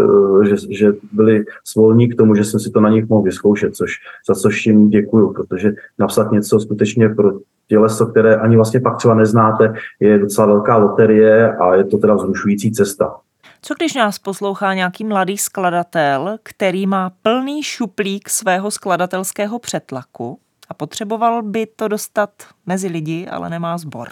eh, 0.43 0.49
že, 0.49 0.57
že 0.71 0.93
byli 1.13 1.45
svolní 1.65 2.09
k 2.09 2.17
tomu, 2.17 2.35
že 2.35 2.45
jsem 2.45 2.61
si 2.61 2.71
to 2.71 2.81
na 2.81 2.89
nich 2.89 3.09
mohl 3.09 3.23
vyzkoušet, 3.23 3.77
což, 3.77 3.93
za 4.29 4.35
což 4.35 4.67
jim 4.67 4.89
děkuju, 4.89 5.33
protože 5.33 5.73
napsat 5.99 6.33
něco 6.33 6.61
skutečně 6.61 7.09
pro 7.09 7.33
těleso, 7.69 8.07
které 8.07 8.37
ani 8.37 8.57
vlastně 8.57 8.81
pak 8.81 8.97
třeba 8.97 9.15
neznáte, 9.15 9.75
je 10.01 10.19
docela 10.19 10.47
velká 10.47 10.77
loterie 10.77 11.57
a 11.57 11.75
je 11.75 11.85
to 11.85 11.99
teda 11.99 12.15
vzrušující 12.15 12.73
cesta. 12.73 13.15
Co 13.63 13.75
když 13.75 13.95
nás 13.95 14.19
poslouchá 14.19 14.75
nějaký 14.75 15.05
mladý 15.05 15.39
skladatel, 15.39 16.39
který 16.43 16.87
má 16.87 17.11
plný 17.23 17.63
šuplík 17.63 18.29
svého 18.29 18.71
skladatelského 18.71 19.59
přetlaku 19.59 20.39
a 20.69 20.75
potřeboval 20.75 21.43
by 21.43 21.67
to 21.67 21.89
dostat 21.89 22.31
mezi 22.67 22.89
lidi, 22.89 23.27
ale 23.31 23.51
nemá 23.51 23.79
sbor? 23.79 24.09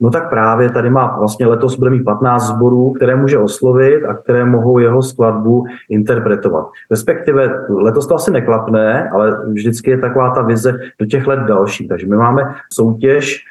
No 0.00 0.10
tak 0.10 0.30
právě 0.30 0.70
tady 0.70 0.90
má 0.90 1.16
vlastně 1.18 1.46
letos 1.46 1.76
bude 1.78 1.90
mít 1.90 2.04
15 2.04 2.46
sborů, 2.46 2.92
které 2.92 3.16
může 3.16 3.38
oslovit 3.38 4.04
a 4.04 4.14
které 4.14 4.44
mohou 4.44 4.78
jeho 4.78 5.02
skladbu 5.02 5.64
interpretovat. 5.90 6.66
Respektive 6.90 7.64
letos 7.68 8.06
to 8.06 8.14
asi 8.14 8.30
neklapne, 8.30 9.10
ale 9.10 9.46
vždycky 9.48 9.90
je 9.90 9.98
taková 9.98 10.34
ta 10.34 10.42
vize 10.42 10.78
do 11.00 11.06
těch 11.06 11.26
let 11.26 11.40
další. 11.48 11.88
Takže 11.88 12.06
my 12.06 12.16
máme 12.16 12.42
soutěž 12.72 13.44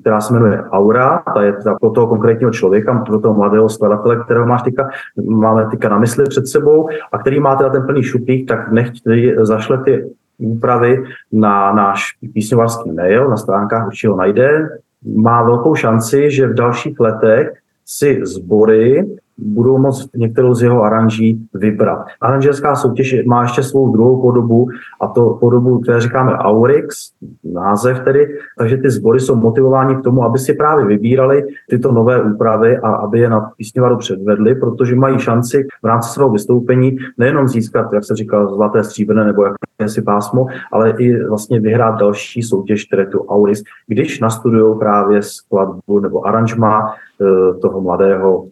která 0.00 0.20
se 0.20 0.32
jmenuje 0.32 0.62
Aura, 0.70 1.22
ta 1.34 1.42
je 1.42 1.52
ta 1.52 1.74
pro 1.74 1.90
toho 1.90 2.06
konkrétního 2.06 2.50
člověka, 2.50 3.04
pro 3.06 3.20
toho 3.20 3.34
mladého 3.34 3.68
skladatele, 3.68 4.16
kterého 4.24 4.46
máš 4.46 4.62
teďka, 4.62 4.90
máme 5.24 5.66
teďka 5.70 5.88
na 5.88 5.98
mysli 5.98 6.24
před 6.24 6.48
sebou 6.48 6.88
a 7.12 7.18
který 7.18 7.40
má 7.40 7.56
teda 7.56 7.70
ten 7.70 7.86
plný 7.86 8.02
šuplík, 8.02 8.48
tak 8.48 8.72
nechť 8.72 9.02
zašle 9.42 9.78
ty 9.78 10.10
úpravy 10.38 11.04
na 11.32 11.72
náš 11.72 12.16
písňovarský 12.32 12.92
mail, 12.92 13.28
na 13.28 13.36
stránkách 13.36 13.86
určitě 13.86 14.08
ho 14.08 14.16
najde. 14.16 14.68
Má 15.16 15.42
velkou 15.42 15.74
šanci, 15.74 16.30
že 16.30 16.46
v 16.46 16.54
dalších 16.54 17.00
letech 17.00 17.52
si 17.86 18.20
sbory 18.22 19.06
budou 19.40 19.78
moct 19.78 20.08
některou 20.16 20.54
z 20.54 20.62
jeho 20.62 20.82
aranží 20.82 21.48
vybrat. 21.54 22.06
Aranžerská 22.20 22.76
soutěž 22.76 23.24
má 23.26 23.42
ještě 23.42 23.62
svou 23.62 23.92
druhou 23.92 24.22
podobu, 24.22 24.68
a 25.00 25.06
to 25.06 25.36
podobu, 25.40 25.78
které 25.78 26.00
říkáme 26.00 26.32
Aurix, 26.32 27.12
název 27.44 28.00
tedy, 28.00 28.38
takže 28.58 28.76
ty 28.76 28.90
sbory 28.90 29.20
jsou 29.20 29.36
motivováni 29.36 29.96
k 29.96 30.02
tomu, 30.02 30.24
aby 30.24 30.38
si 30.38 30.54
právě 30.54 30.84
vybírali 30.84 31.44
tyto 31.70 31.92
nové 31.92 32.22
úpravy 32.22 32.78
a 32.78 32.90
aby 32.92 33.20
je 33.20 33.30
na 33.30 33.40
písňovaru 33.56 33.96
předvedli, 33.96 34.54
protože 34.54 34.94
mají 34.96 35.18
šanci 35.18 35.66
v 35.82 35.86
rámci 35.86 36.08
svého 36.08 36.30
vystoupení 36.30 36.96
nejenom 37.18 37.48
získat, 37.48 37.92
jak 37.92 38.04
se 38.04 38.14
říkal, 38.14 38.54
zlaté 38.54 38.84
stříbrné 38.84 39.24
nebo 39.24 39.44
jakési 39.44 40.02
pásmo, 40.02 40.46
ale 40.72 40.90
i 40.90 41.24
vlastně 41.24 41.60
vyhrát 41.60 41.98
další 41.98 42.42
soutěž, 42.42 42.84
které 42.84 43.06
tu 43.06 43.20
Auris, 43.20 43.62
když 43.86 44.20
nastudují 44.20 44.78
právě 44.78 45.22
skladbu 45.22 46.00
nebo 46.00 46.26
aranžma 46.26 46.94
eh, 47.20 47.54
toho 47.54 47.80
mladého 47.80 48.46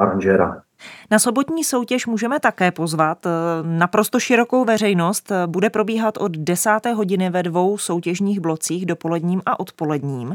aranžéra. 0.00 0.62
Na 1.10 1.18
sobotní 1.18 1.64
soutěž 1.64 2.06
můžeme 2.06 2.40
také 2.40 2.70
pozvat 2.70 3.26
eh, 3.26 3.30
naprosto 3.62 4.20
širokou 4.20 4.64
veřejnost. 4.64 5.32
Bude 5.46 5.70
probíhat 5.70 6.16
od 6.18 6.32
10. 6.32 6.70
hodiny 6.94 7.30
ve 7.30 7.42
dvou 7.42 7.78
soutěžních 7.78 8.40
blocích, 8.40 8.86
dopoledním 8.86 9.42
a 9.46 9.60
odpoledním. 9.60 10.34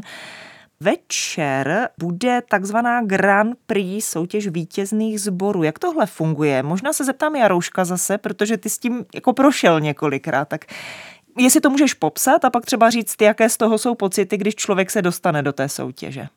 Večer 0.80 1.88
bude 1.98 2.42
takzvaná 2.48 3.02
Grand 3.02 3.58
Prix 3.66 4.06
soutěž 4.06 4.48
vítězných 4.48 5.20
sborů. 5.20 5.62
Jak 5.62 5.78
tohle 5.78 6.06
funguje? 6.06 6.62
Možná 6.62 6.92
se 6.92 7.04
zeptám 7.04 7.36
Jarouška 7.36 7.84
zase, 7.84 8.18
protože 8.18 8.56
ty 8.56 8.70
s 8.70 8.78
tím 8.78 9.04
jako 9.14 9.32
prošel 9.32 9.80
několikrát. 9.80 10.48
Tak 10.48 10.64
jestli 11.38 11.60
to 11.60 11.70
můžeš 11.70 11.94
popsat 11.94 12.44
a 12.44 12.50
pak 12.50 12.66
třeba 12.66 12.90
říct, 12.90 13.22
jaké 13.22 13.48
z 13.48 13.56
toho 13.56 13.78
jsou 13.78 13.94
pocity, 13.94 14.36
když 14.36 14.54
člověk 14.54 14.90
se 14.90 15.02
dostane 15.02 15.42
do 15.42 15.52
té 15.52 15.68
soutěže. 15.68 16.28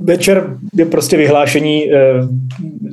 Večer 0.00 0.56
je 0.74 0.86
prostě 0.86 1.16
vyhlášení, 1.16 1.92
eh, 1.92 1.98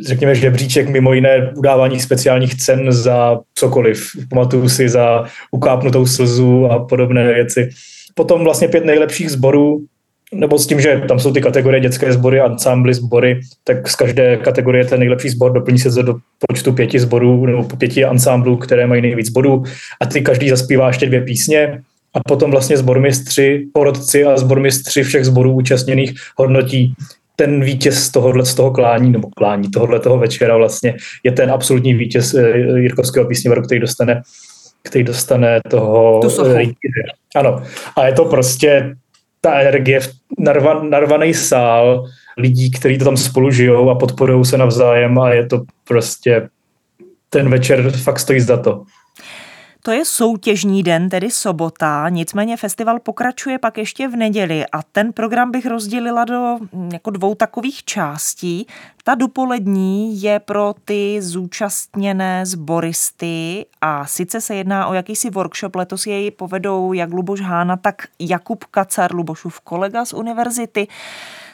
řekněme, 0.07 0.35
žebříček, 0.35 0.89
mimo 0.89 1.13
jiné 1.13 1.51
udávání 1.57 1.99
speciálních 1.99 2.55
cen 2.55 2.91
za 2.91 3.39
cokoliv. 3.55 4.07
Pamatuju 4.29 4.69
si 4.69 4.89
za 4.89 5.23
ukápnutou 5.51 6.05
slzu 6.05 6.65
a 6.65 6.85
podobné 6.85 7.33
věci. 7.33 7.69
Potom 8.15 8.43
vlastně 8.43 8.67
pět 8.67 8.85
nejlepších 8.85 9.31
sborů 9.31 9.85
nebo 10.33 10.59
s 10.59 10.67
tím, 10.67 10.81
že 10.81 11.01
tam 11.07 11.19
jsou 11.19 11.31
ty 11.31 11.41
kategorie 11.41 11.81
dětské 11.81 12.13
sbory, 12.13 12.39
ansámbly, 12.39 12.93
sbory, 12.93 13.39
tak 13.63 13.87
z 13.87 13.95
každé 13.95 14.37
kategorie 14.37 14.85
ten 14.85 14.99
nejlepší 14.99 15.29
sbor 15.29 15.53
doplní 15.53 15.79
se 15.79 16.03
do 16.03 16.15
počtu 16.47 16.73
pěti 16.73 16.99
sborů 16.99 17.45
nebo 17.45 17.63
pěti 17.63 18.05
ansámblů, 18.05 18.57
které 18.57 18.87
mají 18.87 19.01
nejvíc 19.01 19.29
bodů 19.29 19.63
a 20.01 20.05
ty 20.05 20.21
každý 20.21 20.49
zaspívá 20.49 20.87
ještě 20.87 21.05
dvě 21.05 21.21
písně 21.21 21.81
a 22.17 22.19
potom 22.27 22.51
vlastně 22.51 22.77
sbormistři, 22.77 23.67
porodci 23.73 24.25
a 24.25 24.37
sbormistři 24.37 25.03
všech 25.03 25.25
sborů 25.25 25.51
účastněných 25.51 26.13
hodnotí 26.37 26.93
ten 27.35 27.63
vítěz 27.63 28.03
z 28.03 28.11
tohohle 28.11 28.45
z 28.45 28.55
toho 28.55 28.71
klání, 28.71 29.11
nebo 29.11 29.29
klání 29.37 29.71
tohohle 29.71 29.99
toho 29.99 30.17
večera 30.17 30.57
vlastně 30.57 30.95
je 31.23 31.31
ten 31.31 31.51
absolutní 31.51 31.93
vítěz 31.93 32.33
eh, 32.33 32.57
Jirkovského 32.57 33.27
písněvaru, 33.27 33.61
který 33.61 33.79
dostane 33.79 34.21
který 34.83 35.03
dostane 35.03 35.59
toho... 35.69 36.19
Tu 36.21 36.29
Ano. 37.35 37.61
A 37.95 38.05
je 38.05 38.13
to 38.13 38.25
prostě 38.25 38.95
ta 39.41 39.59
energie, 39.59 39.99
narva, 40.39 40.83
narvaný 40.83 41.33
sál 41.33 42.05
lidí, 42.37 42.71
kteří 42.71 42.97
to 42.97 43.05
tam 43.05 43.17
spolu 43.17 43.51
žijou 43.51 43.89
a 43.89 43.95
podporují 43.95 44.45
se 44.45 44.57
navzájem 44.57 45.19
a 45.19 45.33
je 45.33 45.45
to 45.45 45.63
prostě 45.87 46.49
ten 47.29 47.49
večer 47.49 47.91
fakt 47.91 48.19
stojí 48.19 48.39
za 48.39 48.57
to. 48.57 48.83
To 49.87 49.91
je 49.91 50.05
soutěžní 50.05 50.83
den, 50.83 51.09
tedy 51.09 51.31
sobota, 51.31 52.09
nicméně 52.09 52.57
festival 52.57 52.99
pokračuje 52.99 53.59
pak 53.59 53.77
ještě 53.77 54.07
v 54.07 54.15
neděli 54.15 54.65
a 54.71 54.83
ten 54.83 55.13
program 55.13 55.51
bych 55.51 55.65
rozdělila 55.65 56.25
do 56.25 56.57
mm, 56.71 56.89
jako 56.93 57.09
dvou 57.09 57.35
takových 57.35 57.83
částí. 57.83 58.67
Ta 59.03 59.15
dopolední 59.15 60.21
je 60.21 60.39
pro 60.39 60.75
ty 60.85 61.21
zúčastněné 61.21 62.45
sboristy 62.45 63.65
a 63.81 64.05
sice 64.05 64.41
se 64.41 64.55
jedná 64.55 64.87
o 64.87 64.93
jakýsi 64.93 65.29
workshop, 65.29 65.75
letos 65.75 66.07
jej 66.07 66.31
povedou 66.31 66.93
jak 66.93 67.13
Luboš 67.13 67.41
Hána, 67.41 67.77
tak 67.77 68.07
Jakub 68.19 68.65
Kacar, 68.65 69.15
Lubošův 69.15 69.59
kolega 69.59 70.05
z 70.05 70.13
univerzity. 70.13 70.87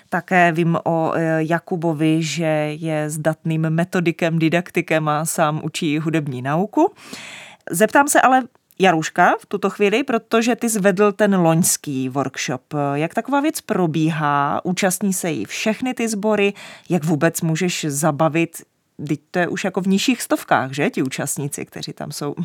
Také 0.09 0.51
vím 0.51 0.77
o 0.83 1.13
e, 1.15 1.43
Jakubovi, 1.43 2.23
že 2.23 2.75
je 2.79 3.09
zdatným 3.09 3.61
metodikem, 3.61 4.39
didaktikem 4.39 5.09
a 5.09 5.25
sám 5.25 5.61
učí 5.63 5.99
hudební 5.99 6.41
nauku. 6.41 6.93
Zeptám 7.71 8.07
se 8.07 8.21
ale 8.21 8.41
Jaruška 8.79 9.35
v 9.39 9.45
tuto 9.45 9.69
chvíli, 9.69 10.03
protože 10.03 10.55
ty 10.55 10.69
zvedl 10.69 11.11
ten 11.11 11.35
loňský 11.35 12.09
workshop. 12.09 12.61
Jak 12.93 13.13
taková 13.13 13.41
věc 13.41 13.61
probíhá? 13.61 14.61
Účastní 14.63 15.13
se 15.13 15.31
jí 15.31 15.45
všechny 15.45 15.93
ty 15.93 16.09
sbory? 16.09 16.53
Jak 16.89 17.03
vůbec 17.03 17.41
můžeš 17.41 17.85
zabavit 17.89 18.57
Teď 19.07 19.19
to 19.31 19.39
je 19.39 19.47
už 19.47 19.63
jako 19.63 19.81
v 19.81 19.87
nižších 19.87 20.21
stovkách, 20.21 20.71
že, 20.71 20.89
ti 20.89 21.01
účastníci, 21.03 21.65
kteří 21.65 21.93
tam 21.93 22.11
jsou? 22.11 22.35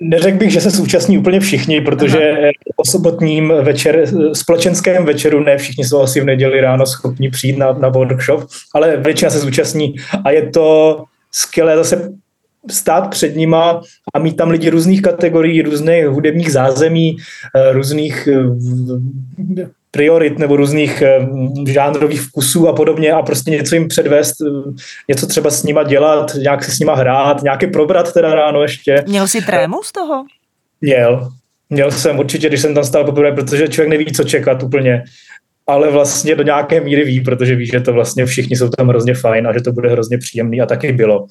Neřekl 0.00 0.38
bych, 0.38 0.50
že 0.50 0.60
se 0.60 0.70
zúčastní 0.70 1.18
úplně 1.18 1.40
všichni, 1.40 1.80
protože 1.80 2.30
Aha. 2.30 2.50
po 2.76 2.84
sobotním 2.84 3.52
večer, 3.62 4.04
společenském 4.32 5.04
večeru 5.04 5.40
ne 5.40 5.58
všichni 5.58 5.84
jsou 5.84 6.00
asi 6.00 6.20
v 6.20 6.24
neděli 6.24 6.60
ráno 6.60 6.86
schopni 6.86 7.30
přijít 7.30 7.58
na, 7.58 7.72
na 7.72 7.88
workshop, 7.88 8.44
ale 8.74 8.96
většina 8.96 9.30
se 9.30 9.38
zúčastní 9.38 9.94
a 10.24 10.30
je 10.30 10.50
to 10.50 11.04
skvělé 11.32 11.76
zase 11.76 12.12
stát 12.70 13.10
před 13.10 13.36
nima 13.36 13.80
a 14.14 14.18
mít 14.18 14.36
tam 14.36 14.50
lidi 14.50 14.70
různých 14.70 15.02
kategorií, 15.02 15.62
různých 15.62 16.06
hudebních 16.06 16.52
zázemí, 16.52 17.16
eh, 17.56 17.72
různých 17.72 18.28
eh, 18.28 19.68
priorit 19.90 20.38
nebo 20.38 20.56
různých 20.56 21.02
eh, 21.02 21.28
žánrových 21.68 22.20
vkusů 22.20 22.68
a 22.68 22.72
podobně 22.72 23.12
a 23.12 23.22
prostě 23.22 23.50
něco 23.50 23.74
jim 23.74 23.88
předvést, 23.88 24.34
něco 25.08 25.26
třeba 25.26 25.50
s 25.50 25.62
nima 25.62 25.82
dělat, 25.82 26.34
nějak 26.34 26.64
se 26.64 26.70
s 26.70 26.78
nima 26.78 26.94
hrát, 26.94 27.42
nějaký 27.42 27.66
probrat 27.66 28.12
teda 28.12 28.34
ráno 28.34 28.62
ještě. 28.62 29.04
Měl 29.08 29.28
jsi 29.28 29.42
trému 29.42 29.82
z 29.82 29.92
toho? 29.92 30.24
Měl. 30.80 31.30
Měl 31.70 31.90
jsem 31.90 32.18
určitě, 32.18 32.48
když 32.48 32.60
jsem 32.60 32.74
tam 32.74 32.84
stál 32.84 33.04
poprvé, 33.04 33.32
protože 33.32 33.68
člověk 33.68 33.90
neví, 33.90 34.12
co 34.12 34.24
čekat 34.24 34.62
úplně 34.62 35.02
ale 35.66 35.90
vlastně 35.90 36.34
do 36.34 36.42
nějaké 36.42 36.80
míry 36.80 37.04
ví, 37.04 37.20
protože 37.20 37.56
ví, 37.56 37.66
že 37.66 37.80
to 37.80 37.92
vlastně 37.92 38.26
všichni 38.26 38.56
jsou 38.56 38.68
tam 38.68 38.88
hrozně 38.88 39.14
fajn 39.14 39.46
a 39.46 39.52
že 39.52 39.60
to 39.60 39.72
bude 39.72 39.90
hrozně 39.90 40.18
příjemný 40.18 40.60
a 40.60 40.66
taky 40.66 40.92
bylo. 40.92 41.26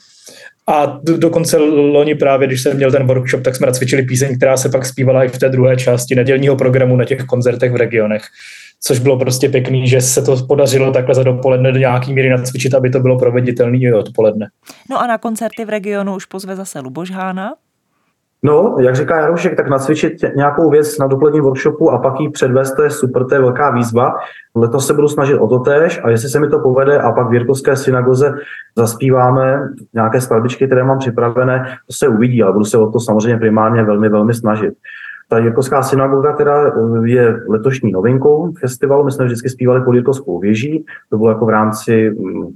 A 0.67 0.99
do, 1.03 1.17
dokonce 1.17 1.57
loni 1.57 2.15
právě, 2.15 2.47
když 2.47 2.61
jsem 2.61 2.77
měl 2.77 2.91
ten 2.91 3.07
workshop, 3.07 3.43
tak 3.43 3.55
jsme 3.55 3.67
nacvičili 3.67 4.03
píseň, 4.03 4.37
která 4.37 4.57
se 4.57 4.69
pak 4.69 4.85
zpívala 4.85 5.23
i 5.23 5.27
v 5.27 5.37
té 5.37 5.49
druhé 5.49 5.77
části 5.77 6.15
nedělního 6.15 6.55
programu 6.55 6.95
na 6.97 7.05
těch 7.05 7.23
koncertech 7.23 7.71
v 7.71 7.75
regionech 7.75 8.23
což 8.87 8.99
bylo 8.99 9.19
prostě 9.19 9.49
pěkný, 9.49 9.87
že 9.87 10.01
se 10.01 10.21
to 10.21 10.45
podařilo 10.47 10.91
takhle 10.91 11.15
za 11.15 11.23
dopoledne 11.23 11.71
do 11.71 11.79
nějaký 11.79 12.13
míry 12.13 12.29
nacvičit, 12.29 12.73
aby 12.73 12.89
to 12.89 12.99
bylo 12.99 13.19
proveditelné 13.19 13.77
i 13.77 13.93
odpoledne. 13.93 14.47
No 14.89 15.01
a 15.01 15.07
na 15.07 15.17
koncerty 15.17 15.65
v 15.65 15.69
regionu 15.69 16.15
už 16.15 16.25
pozve 16.25 16.55
zase 16.55 16.79
Luboš 16.79 17.11
Hána. 17.11 17.53
No, 18.45 18.75
jak 18.79 18.95
říká 18.95 19.19
Jaroušek, 19.19 19.57
tak 19.57 19.69
nacvičit 19.69 20.13
nějakou 20.35 20.69
věc 20.69 20.97
na 20.97 21.07
dopoledním 21.07 21.43
workshopu 21.43 21.91
a 21.91 21.97
pak 21.97 22.19
ji 22.19 22.29
předvést, 22.29 22.75
to 22.75 22.83
je 22.83 22.89
super, 22.89 23.25
to 23.25 23.35
je 23.35 23.41
velká 23.41 23.71
výzva. 23.71 24.15
Letos 24.55 24.87
se 24.87 24.93
budu 24.93 25.07
snažit 25.07 25.37
o 25.37 25.47
to 25.47 25.59
tež 25.59 26.01
a 26.03 26.09
jestli 26.09 26.29
se 26.29 26.39
mi 26.39 26.49
to 26.49 26.59
povede 26.59 26.97
a 26.97 27.11
pak 27.11 27.29
v 27.29 27.33
Jirkovské 27.33 27.75
synagoze 27.75 28.33
zaspíváme 28.77 29.69
nějaké 29.93 30.21
skladbičky, 30.21 30.65
které 30.65 30.83
mám 30.83 30.99
připravené, 30.99 31.65
to 31.87 31.93
se 31.93 32.07
uvidí, 32.07 32.43
ale 32.43 32.53
budu 32.53 32.65
se 32.65 32.77
o 32.77 32.91
to 32.91 32.99
samozřejmě 32.99 33.37
primárně 33.37 33.83
velmi, 33.83 34.09
velmi 34.09 34.33
snažit. 34.33 34.73
Ta 35.29 35.37
Jirkovská 35.37 35.83
synagoga 35.83 36.33
teda 36.33 36.67
eh, 36.67 36.71
je 37.03 37.39
letošní 37.49 37.91
novinkou 37.91 38.53
festivalu. 38.59 39.03
My 39.03 39.11
jsme 39.11 39.25
vždycky 39.25 39.49
zpívali 39.49 39.81
pod 39.81 39.93
Jirkovskou 39.93 40.39
věží. 40.39 40.85
To 41.09 41.17
bylo 41.17 41.29
jako 41.29 41.45
v 41.45 41.49
rámci 41.49 42.09
mm, 42.09 42.47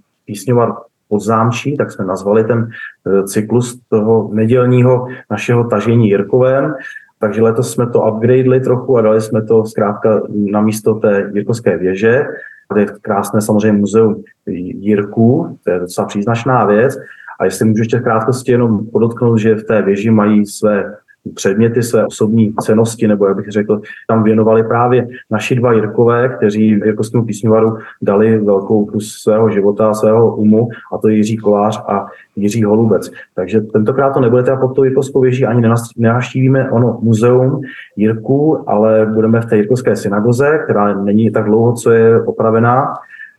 Zámčí, 1.17 1.77
tak 1.77 1.91
jsme 1.91 2.05
nazvali 2.05 2.43
ten 2.43 2.69
eh, 3.07 3.23
cyklus 3.23 3.79
toho 3.89 4.29
nedělního 4.33 5.07
našeho 5.31 5.63
tažení 5.63 6.09
Jirkovém. 6.09 6.73
Takže 7.19 7.41
letos 7.41 7.73
jsme 7.73 7.89
to 7.89 8.01
upgradeli 8.01 8.59
trochu 8.59 8.97
a 8.97 9.01
dali 9.01 9.21
jsme 9.21 9.41
to 9.41 9.65
zkrátka 9.65 10.21
na 10.29 10.61
místo 10.61 10.93
té 10.93 11.31
Jirkovské 11.33 11.77
věže, 11.77 12.25
kde 12.73 12.81
je 12.81 12.87
krásné 13.01 13.41
samozřejmě 13.41 13.79
muzeum 13.79 14.23
Jirků, 14.45 15.59
to 15.63 15.71
je 15.71 15.79
docela 15.79 16.07
příznačná 16.07 16.65
věc. 16.65 16.97
A 17.39 17.45
jestli 17.45 17.65
můžu 17.65 17.81
ještě 17.81 17.99
v 17.99 18.03
krátkosti 18.03 18.51
jenom 18.51 18.85
podotknout, 18.85 19.37
že 19.37 19.55
v 19.55 19.63
té 19.63 19.81
věži 19.81 20.11
mají 20.11 20.45
své 20.45 20.93
předměty, 21.29 21.83
své 21.83 22.05
osobní 22.05 22.53
cenosti, 22.61 23.07
nebo 23.07 23.27
jak 23.27 23.37
bych 23.37 23.49
řekl, 23.49 23.81
tam 24.07 24.23
věnovali 24.23 24.63
právě 24.63 25.07
naši 25.31 25.55
dva 25.55 25.73
Jirkové, 25.73 26.29
kteří 26.29 26.67
Jirkovskému 26.67 27.25
písňovaru 27.25 27.77
dali 28.01 28.37
velkou 28.37 28.85
kus 28.85 29.17
svého 29.21 29.49
života, 29.49 29.93
svého 29.93 30.35
umu, 30.35 30.69
a 30.93 30.97
to 30.97 31.07
je 31.07 31.15
Jiří 31.15 31.37
Kolář 31.37 31.83
a 31.87 32.07
Jiří 32.35 32.63
Holubec. 32.63 33.11
Takže 33.35 33.61
tentokrát 33.61 34.13
to 34.13 34.19
nebudete 34.19 34.55
pod 34.55 34.75
tou 34.75 34.83
Jirkovskou 34.83 35.21
věží, 35.21 35.45
ani 35.45 35.69
nenaštívíme 35.97 36.71
ono 36.71 36.99
muzeum 37.01 37.61
Jirku, 37.95 38.63
ale 38.67 39.05
budeme 39.13 39.41
v 39.41 39.45
té 39.45 39.57
Jirkovské 39.57 39.95
synagoze, 39.95 40.59
která 40.63 40.93
není 40.93 41.31
tak 41.31 41.45
dlouho, 41.45 41.73
co 41.73 41.91
je 41.91 42.21
opravená, 42.21 42.93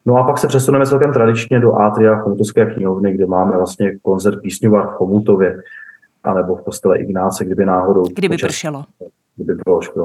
No 0.06 0.16
a 0.16 0.24
pak 0.24 0.38
se 0.38 0.48
přesuneme 0.48 0.86
celkem 0.86 1.12
tradičně 1.12 1.60
do 1.60 1.74
Atria 1.74 2.16
Chomutovské 2.16 2.66
knihovny, 2.66 3.12
kde 3.12 3.26
máme 3.26 3.56
vlastně 3.56 3.98
koncert 4.02 4.40
písňova 4.40 4.86
v 4.86 4.90
Chomutově 4.90 5.62
anebo 6.24 6.56
v 6.56 6.62
kostele 6.62 6.98
Ignáce, 6.98 7.44
kdyby 7.44 7.64
náhodou... 7.64 8.02
Kdyby 8.02 8.34
počas... 8.34 8.48
pršelo. 8.48 8.84
by 9.36 9.54
bylo 9.64 9.82
škoda. 9.82 10.04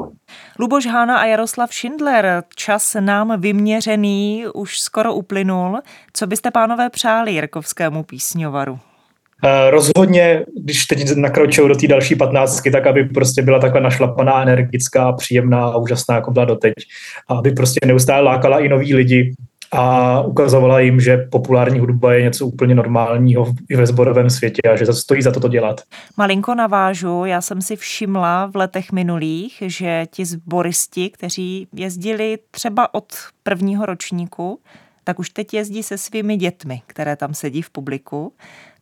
Luboš 0.60 0.86
Hána 0.86 1.18
a 1.18 1.26
Jaroslav 1.26 1.74
Schindler, 1.74 2.44
čas 2.56 2.96
nám 3.00 3.42
vyměřený 3.42 4.46
už 4.54 4.80
skoro 4.80 5.14
uplynul. 5.14 5.80
Co 6.14 6.28
byste, 6.28 6.52
pánové, 6.52 6.90
přáli 6.90 7.32
Jirkovskému 7.32 8.04
písňovaru? 8.04 8.80
Eh, 9.44 9.70
rozhodně, 9.70 10.46
když 10.64 10.86
teď 10.86 11.16
nakročil 11.16 11.68
do 11.68 11.76
té 11.76 11.88
další 11.88 12.16
patnáctky, 12.16 12.72
tak 12.72 12.88
aby 12.88 13.04
prostě 13.04 13.42
byla 13.42 13.60
takhle 13.60 13.82
našlapaná, 13.82 14.42
energická, 14.42 15.12
příjemná 15.12 15.66
a 15.66 15.78
úžasná, 15.78 16.16
jako 16.16 16.32
byla 16.32 16.46
doteď. 16.46 16.74
A 17.28 17.34
aby 17.38 17.52
prostě 17.52 17.80
neustále 17.86 18.22
lákala 18.22 18.60
i 18.60 18.70
noví 18.70 18.96
lidi 18.96 19.34
a 19.76 20.22
ukazovala 20.22 20.80
jim, 20.80 21.00
že 21.00 21.18
populární 21.18 21.80
hudba 21.80 22.14
je 22.14 22.22
něco 22.22 22.48
úplně 22.48 22.76
normálního 22.76 23.54
i 23.70 23.76
ve 23.76 23.86
sborovém 23.86 24.30
světě 24.30 24.62
a 24.74 24.76
že 24.76 24.86
stojí 24.86 25.22
za 25.22 25.32
to 25.32 25.40
to 25.40 25.48
dělat. 25.48 25.82
Malinko 26.18 26.56
navážu, 26.56 27.26
já 27.26 27.42
jsem 27.42 27.62
si 27.62 27.76
všimla 27.76 28.46
v 28.46 28.56
letech 28.56 28.92
minulých, 28.92 29.64
že 29.66 30.06
ti 30.12 30.26
zboristi, 30.26 31.10
kteří 31.10 31.68
jezdili 31.74 32.38
třeba 32.52 32.94
od 32.94 33.14
prvního 33.44 33.86
ročníku, 33.86 34.60
tak 35.04 35.20
už 35.20 35.30
teď 35.30 35.54
jezdí 35.54 35.84
se 35.84 35.98
svými 35.98 36.38
dětmi, 36.38 36.82
které 36.88 37.16
tam 37.16 37.34
sedí 37.34 37.62
v 37.62 37.70
publiku 37.70 38.34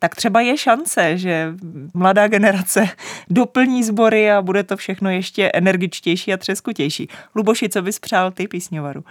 tak 0.04 0.16
třeba 0.16 0.42
je 0.42 0.58
šance, 0.58 1.18
že 1.18 1.54
mladá 1.94 2.28
generace 2.28 2.88
doplní 3.30 3.84
sbory 3.84 4.32
a 4.32 4.42
bude 4.42 4.64
to 4.64 4.78
všechno 4.78 5.10
ještě 5.10 5.52
energičtější 5.54 6.34
a 6.34 6.38
třeskutější. 6.38 7.08
Luboši, 7.36 7.70
co 7.70 7.82
bys 7.82 8.00
přál 8.00 8.32
ty 8.32 8.48
písňovaru? 8.48 9.04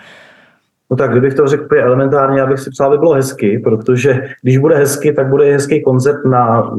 No 0.93 0.97
tak 0.97 1.11
kdybych 1.11 1.35
to 1.35 1.47
řekl 1.47 1.77
elementárně, 1.77 2.43
abych 2.43 2.61
si 2.61 2.71
přál, 2.71 2.87
aby 2.87 2.99
bylo 2.99 3.13
hezky, 3.13 3.59
protože 3.59 4.23
když 4.43 4.59
bude 4.59 4.77
hezky, 4.77 5.13
tak 5.13 5.29
bude 5.29 5.53
hezký 5.53 5.83
koncert 5.83 6.25
na, 6.25 6.73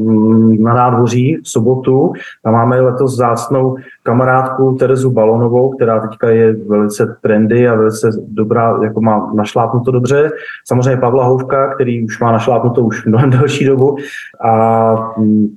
na 0.59 0.73
nádvoří 0.73 1.37
v 1.43 1.49
sobotu. 1.49 2.13
Tam 2.43 2.53
máme 2.53 2.81
letos 2.81 3.15
zácnou 3.15 3.75
kamarádku 4.03 4.75
Terezu 4.79 5.11
Balonovou, 5.11 5.69
která 5.69 5.99
teďka 5.99 6.29
je 6.29 6.55
velice 6.67 7.15
trendy 7.21 7.67
a 7.67 7.75
velice 7.75 8.09
dobrá, 8.27 8.79
jako 8.83 9.01
má 9.01 9.31
našlápnuto 9.33 9.91
dobře. 9.91 10.31
Samozřejmě 10.67 10.97
Pavla 10.97 11.25
Houvka, 11.25 11.73
který 11.73 12.05
už 12.05 12.19
má 12.19 12.31
našlápnuto 12.31 12.81
už 12.81 13.05
mnohem 13.05 13.29
delší 13.29 13.65
dobu. 13.65 13.95
A 14.43 14.95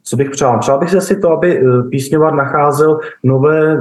co 0.03 0.17
bych 0.17 0.31
přál? 0.31 0.59
Přál 0.59 0.79
bych 0.79 0.91
si 0.99 1.17
to, 1.17 1.31
aby 1.31 1.59
eh, 1.59 1.83
písňovar 1.91 2.35
nacházel 2.35 2.99
nové 3.25 3.79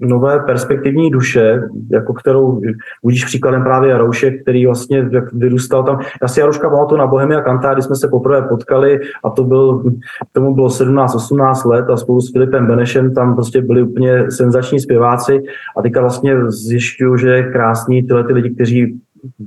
nové 0.00 0.38
perspektivní 0.38 1.10
duše, 1.10 1.62
jako 1.90 2.14
kterou 2.14 2.60
budíš 3.02 3.24
příkladem 3.24 3.62
právě 3.62 3.90
Jaroušek, 3.90 4.42
který 4.42 4.66
vlastně 4.66 5.08
vyrůstal 5.32 5.82
tam. 5.82 5.98
Já 6.22 6.28
si 6.28 6.40
Jarouška 6.40 6.70
pamatuju 6.70 6.98
na 6.98 7.06
Bohemia 7.06 7.40
Kantá, 7.40 7.72
kdy 7.74 7.82
jsme 7.82 7.96
se 7.96 8.08
poprvé 8.08 8.42
potkali 8.42 9.00
a 9.24 9.30
to 9.30 9.44
byl, 9.44 9.84
tomu 10.32 10.54
bylo 10.54 10.68
17-18 10.68 11.70
let 11.70 11.90
a 11.90 11.96
spolu 11.96 12.20
s 12.20 12.32
Filipem 12.32 12.66
Benešem 12.66 13.14
tam 13.14 13.34
prostě 13.34 13.62
byli 13.62 13.82
úplně 13.82 14.30
senzační 14.30 14.80
zpěváci 14.80 15.42
a 15.76 15.82
teďka 15.82 16.00
vlastně 16.00 16.50
zjišťuju, 16.50 17.16
že 17.16 17.28
je 17.28 17.52
krásný 17.52 18.02
tyhle 18.02 18.24
ty 18.24 18.32
lidi, 18.32 18.50
kteří 18.54 19.00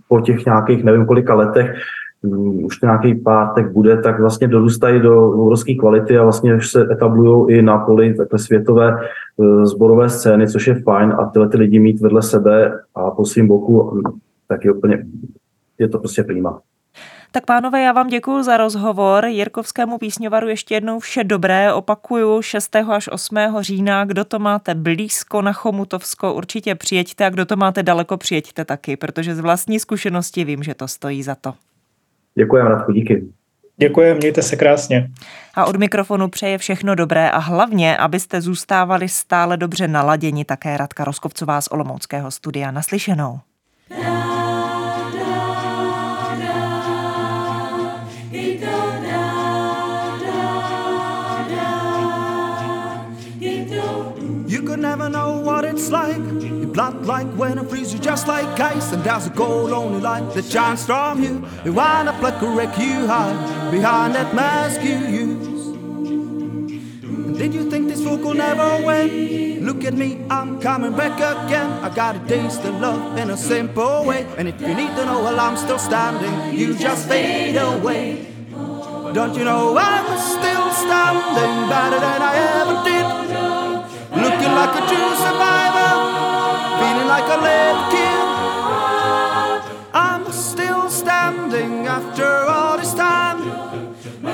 po 0.08 0.22
těch 0.22 0.46
nějakých 0.46 0.84
nevím 0.84 1.06
kolika 1.06 1.34
letech 1.34 1.76
už 2.64 2.82
nějaký 2.82 3.16
pátek 3.16 3.72
bude, 3.72 4.02
tak 4.02 4.20
vlastně 4.20 4.48
dorůstají 4.48 5.02
do 5.02 5.32
obrovské 5.32 5.76
kvality 5.76 6.18
a 6.18 6.24
vlastně 6.24 6.56
už 6.56 6.72
se 6.72 6.88
etablují 6.92 7.58
i 7.58 7.62
na 7.62 7.78
poli 7.78 8.14
takhle 8.14 8.40
světové 8.40 9.00
zborové 9.64 10.06
eh, 10.06 10.10
scény, 10.10 10.48
což 10.48 10.68
je 10.68 10.82
fajn 10.82 11.14
a 11.20 11.26
tyhle 11.26 11.50
ty 11.50 11.58
lidi 11.58 11.80
mít 11.80 12.02
vedle 12.02 12.22
sebe 12.22 12.80
a 12.96 13.12
po 13.12 13.26
svým 13.26 13.48
boku, 13.48 14.02
tak 14.48 14.66
je 14.66 14.72
úplně, 14.72 15.06
je 15.80 15.90
to 15.90 16.00
prostě 16.00 16.24
prima. 16.24 16.60
Tak 17.32 17.46
pánové, 17.46 17.82
já 17.84 17.92
vám 17.92 18.08
děkuji 18.08 18.44
za 18.44 18.58
rozhovor. 18.58 19.26
Jirkovskému 19.26 19.98
písňovaru 19.98 20.48
ještě 20.48 20.76
jednou 20.76 21.00
vše 21.00 21.24
dobré. 21.24 21.74
Opakuju 21.74 22.42
6. 22.42 22.76
až 22.76 23.10
8. 23.12 23.38
října. 23.60 24.06
Kdo 24.06 24.26
to 24.26 24.40
máte 24.40 24.76
blízko 24.76 25.42
na 25.42 25.54
Chomutovsko, 25.54 26.34
určitě 26.34 26.76
přijeďte 26.76 27.26
a 27.26 27.30
kdo 27.30 27.46
to 27.46 27.56
máte 27.56 27.84
daleko, 27.84 28.18
přijeďte 28.18 28.66
taky, 28.66 28.98
protože 28.98 29.36
z 29.36 29.40
vlastní 29.40 29.80
zkušenosti 29.80 30.44
vím, 30.44 30.64
že 30.64 30.74
to 30.74 30.88
stojí 30.88 31.24
za 31.24 31.36
to. 31.36 31.54
Děkujeme, 32.38 32.70
Radku, 32.70 32.92
díky. 32.92 33.24
Děkuji, 33.78 34.14
mějte 34.14 34.42
se 34.42 34.56
krásně. 34.56 35.10
A 35.56 35.66
od 35.66 35.76
mikrofonu 35.76 36.28
přeje 36.28 36.58
všechno 36.58 36.96
dobré 36.96 37.32
a 37.32 37.38
hlavně, 37.38 37.98
abyste 37.98 38.42
zůstávali 38.42 39.10
stále 39.10 39.58
dobře 39.58 39.88
naladěni, 39.88 40.46
také 40.46 40.78
Radka 40.78 41.04
Roskovcová 41.04 41.62
z 41.62 41.68
Olomouckého 41.68 42.32
studia. 42.32 42.72
Naslyšenou. 42.72 43.40
You 54.48 54.62
could 54.68 54.80
never 54.80 55.10
know 55.10 55.44
what 55.44 55.66
it's 55.66 55.92
like 55.92 56.57
blood 56.78 57.08
like 57.08 57.28
when 57.34 57.58
it 57.58 57.68
freezes 57.72 58.00
just 58.00 58.28
like 58.28 58.60
ice. 58.60 58.92
And 58.94 59.04
there's 59.04 59.26
a 59.26 59.32
cold 59.32 59.72
only 59.72 60.00
light 60.00 60.32
that 60.36 60.46
shines 60.46 60.86
from 60.86 61.24
you. 61.24 61.44
You 61.66 61.80
up 61.80 62.22
like 62.22 62.40
a 62.40 62.50
wreck 62.56 62.78
you 62.78 63.08
hide 63.08 63.72
Behind 63.72 64.14
that 64.14 64.36
mask 64.36 64.84
you 64.84 64.98
use. 65.24 65.66
And 67.26 67.36
Did 67.36 67.52
you 67.56 67.72
think 67.72 67.88
this 67.90 68.04
fool 68.04 68.20
could 68.20 68.38
never 68.38 68.86
win? 68.86 69.66
Look 69.66 69.84
at 69.86 69.96
me, 69.96 70.20
I'm 70.30 70.62
coming 70.62 70.96
back 70.96 71.18
again. 71.18 71.70
I 71.84 71.90
got 71.90 72.16
a 72.16 72.20
taste 72.28 72.64
of 72.64 72.80
love 72.80 73.18
in 73.18 73.32
a 73.32 73.38
simple 73.38 74.06
way. 74.06 74.28
And 74.38 74.48
if 74.48 74.62
you 74.62 74.76
need 74.76 74.94
to 74.98 75.04
know 75.06 75.20
while 75.24 75.40
I'm 75.40 75.58
still 75.58 75.80
standing. 75.80 76.60
You 76.60 76.76
just 76.76 77.08
fade 77.10 77.56
away. 77.56 78.28
Don't 79.18 79.34
you 79.36 79.46
know 79.46 79.76
I'm 79.80 80.08
still 80.36 80.68
standing 80.84 81.56
Better 81.74 82.00
than 82.06 82.22
I 82.32 82.34
ever 82.60 82.76
did? 82.90 83.08
Looking 84.26 84.54
like 84.60 84.74
a 84.80 84.84
true 84.90 85.16
survivor 85.26 85.67
feeling 86.80 87.08
like 87.08 87.28
a 87.38 87.40
little 87.48 87.84
kid. 87.94 88.28
I'm 89.94 90.32
still 90.32 90.90
standing 90.90 91.88
after 91.88 92.26
all 92.26 92.78
this 92.78 92.94
time, 92.94 93.40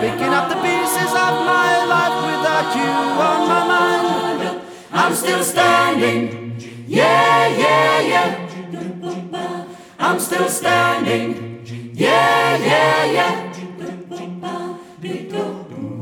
picking 0.04 0.34
up 0.38 0.50
the 0.50 0.60
pieces 0.68 1.12
of 1.26 1.34
my 1.54 1.72
life 1.96 2.18
without 2.30 2.70
you 2.76 2.94
on 3.30 3.40
my 3.54 3.64
mind. 3.74 4.62
I'm 4.92 5.14
still 5.16 5.44
standing, 5.44 6.56
yeah, 6.88 7.48
yeah, 7.48 8.02
yeah. 8.14 9.66
I'm 10.00 10.20
still 10.20 10.50
standing, 10.50 11.62
yeah, 11.94 12.58
yeah, 12.58 13.06
yeah. 13.18 13.43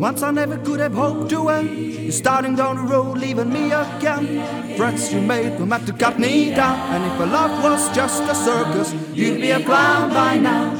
Once 0.01 0.23
I 0.23 0.31
never 0.31 0.57
could 0.57 0.79
have 0.79 0.95
hoped 0.95 1.29
to 1.29 1.43
win. 1.43 1.67
You're 2.01 2.11
starting 2.11 2.55
down 2.55 2.75
the 2.77 2.81
road, 2.81 3.19
leaving 3.19 3.53
me 3.53 3.71
again. 3.71 4.75
Threats 4.75 5.13
you 5.13 5.21
made 5.21 5.59
were 5.59 5.67
meant 5.67 5.85
to 5.85 5.93
cut 5.93 6.17
me 6.17 6.49
down. 6.55 6.79
And 6.89 7.05
if 7.05 7.19
a 7.19 7.25
love 7.27 7.63
was 7.63 7.87
just 7.95 8.23
a 8.23 8.33
circus, 8.33 8.95
you'd 9.13 9.39
be 9.39 9.51
a 9.51 9.63
clown 9.63 10.09
by 10.09 10.39
now. 10.39 10.73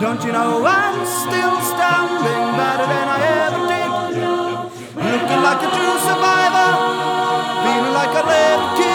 Don't 0.00 0.24
you 0.24 0.32
know 0.32 0.64
I'm 0.64 1.04
still 1.04 1.56
standing 1.72 2.44
better 2.56 2.86
than 2.94 3.06
I 3.16 3.20
ever 3.44 3.62
did? 3.72 3.90
Looking 5.12 5.42
like 5.44 5.60
a 5.60 5.70
true 5.76 5.96
survivor, 6.08 6.70
feeling 7.62 7.92
like 7.92 8.14
a 8.22 8.26
little 8.26 8.76
kid. 8.78 8.93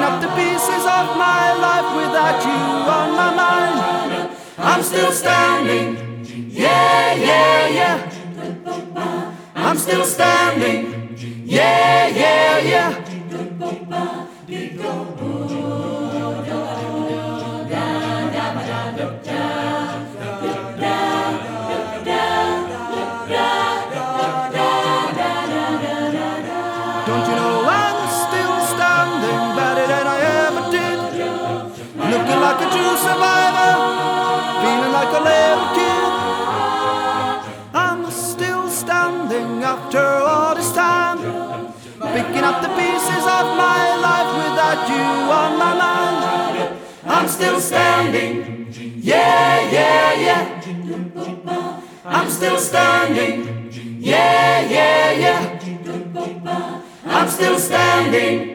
Picking 0.00 0.14
up 0.14 0.20
the 0.22 0.28
pieces 0.28 0.84
of 0.86 1.16
my 1.16 1.52
life 1.52 1.96
without 1.96 2.42
you 2.44 2.90
on 2.90 3.16
my 3.16 3.34
mind. 3.34 4.36
I'm 4.58 4.82
still 4.82 5.12
standing, 5.12 6.24
yeah, 6.50 7.14
yeah, 7.14 7.68
yeah. 7.68 9.34
I'm 9.54 9.76
still 9.76 10.04
standing, 10.04 11.16
yeah, 11.44 12.08
yeah, 12.08 12.58
yeah. 12.58 13.09
Still 47.40 47.60
standing. 47.60 48.68
Yeah, 49.00 49.70
yeah, 49.70 50.12
yeah. 50.26 50.60
I'm 52.04 52.30
still 52.30 52.58
standing. 52.58 53.70
Yeah, 53.98 54.60
yeah, 54.68 55.12
yeah. 55.12 56.82
I'm 57.06 57.28
still 57.28 57.58
standing. 57.58 58.49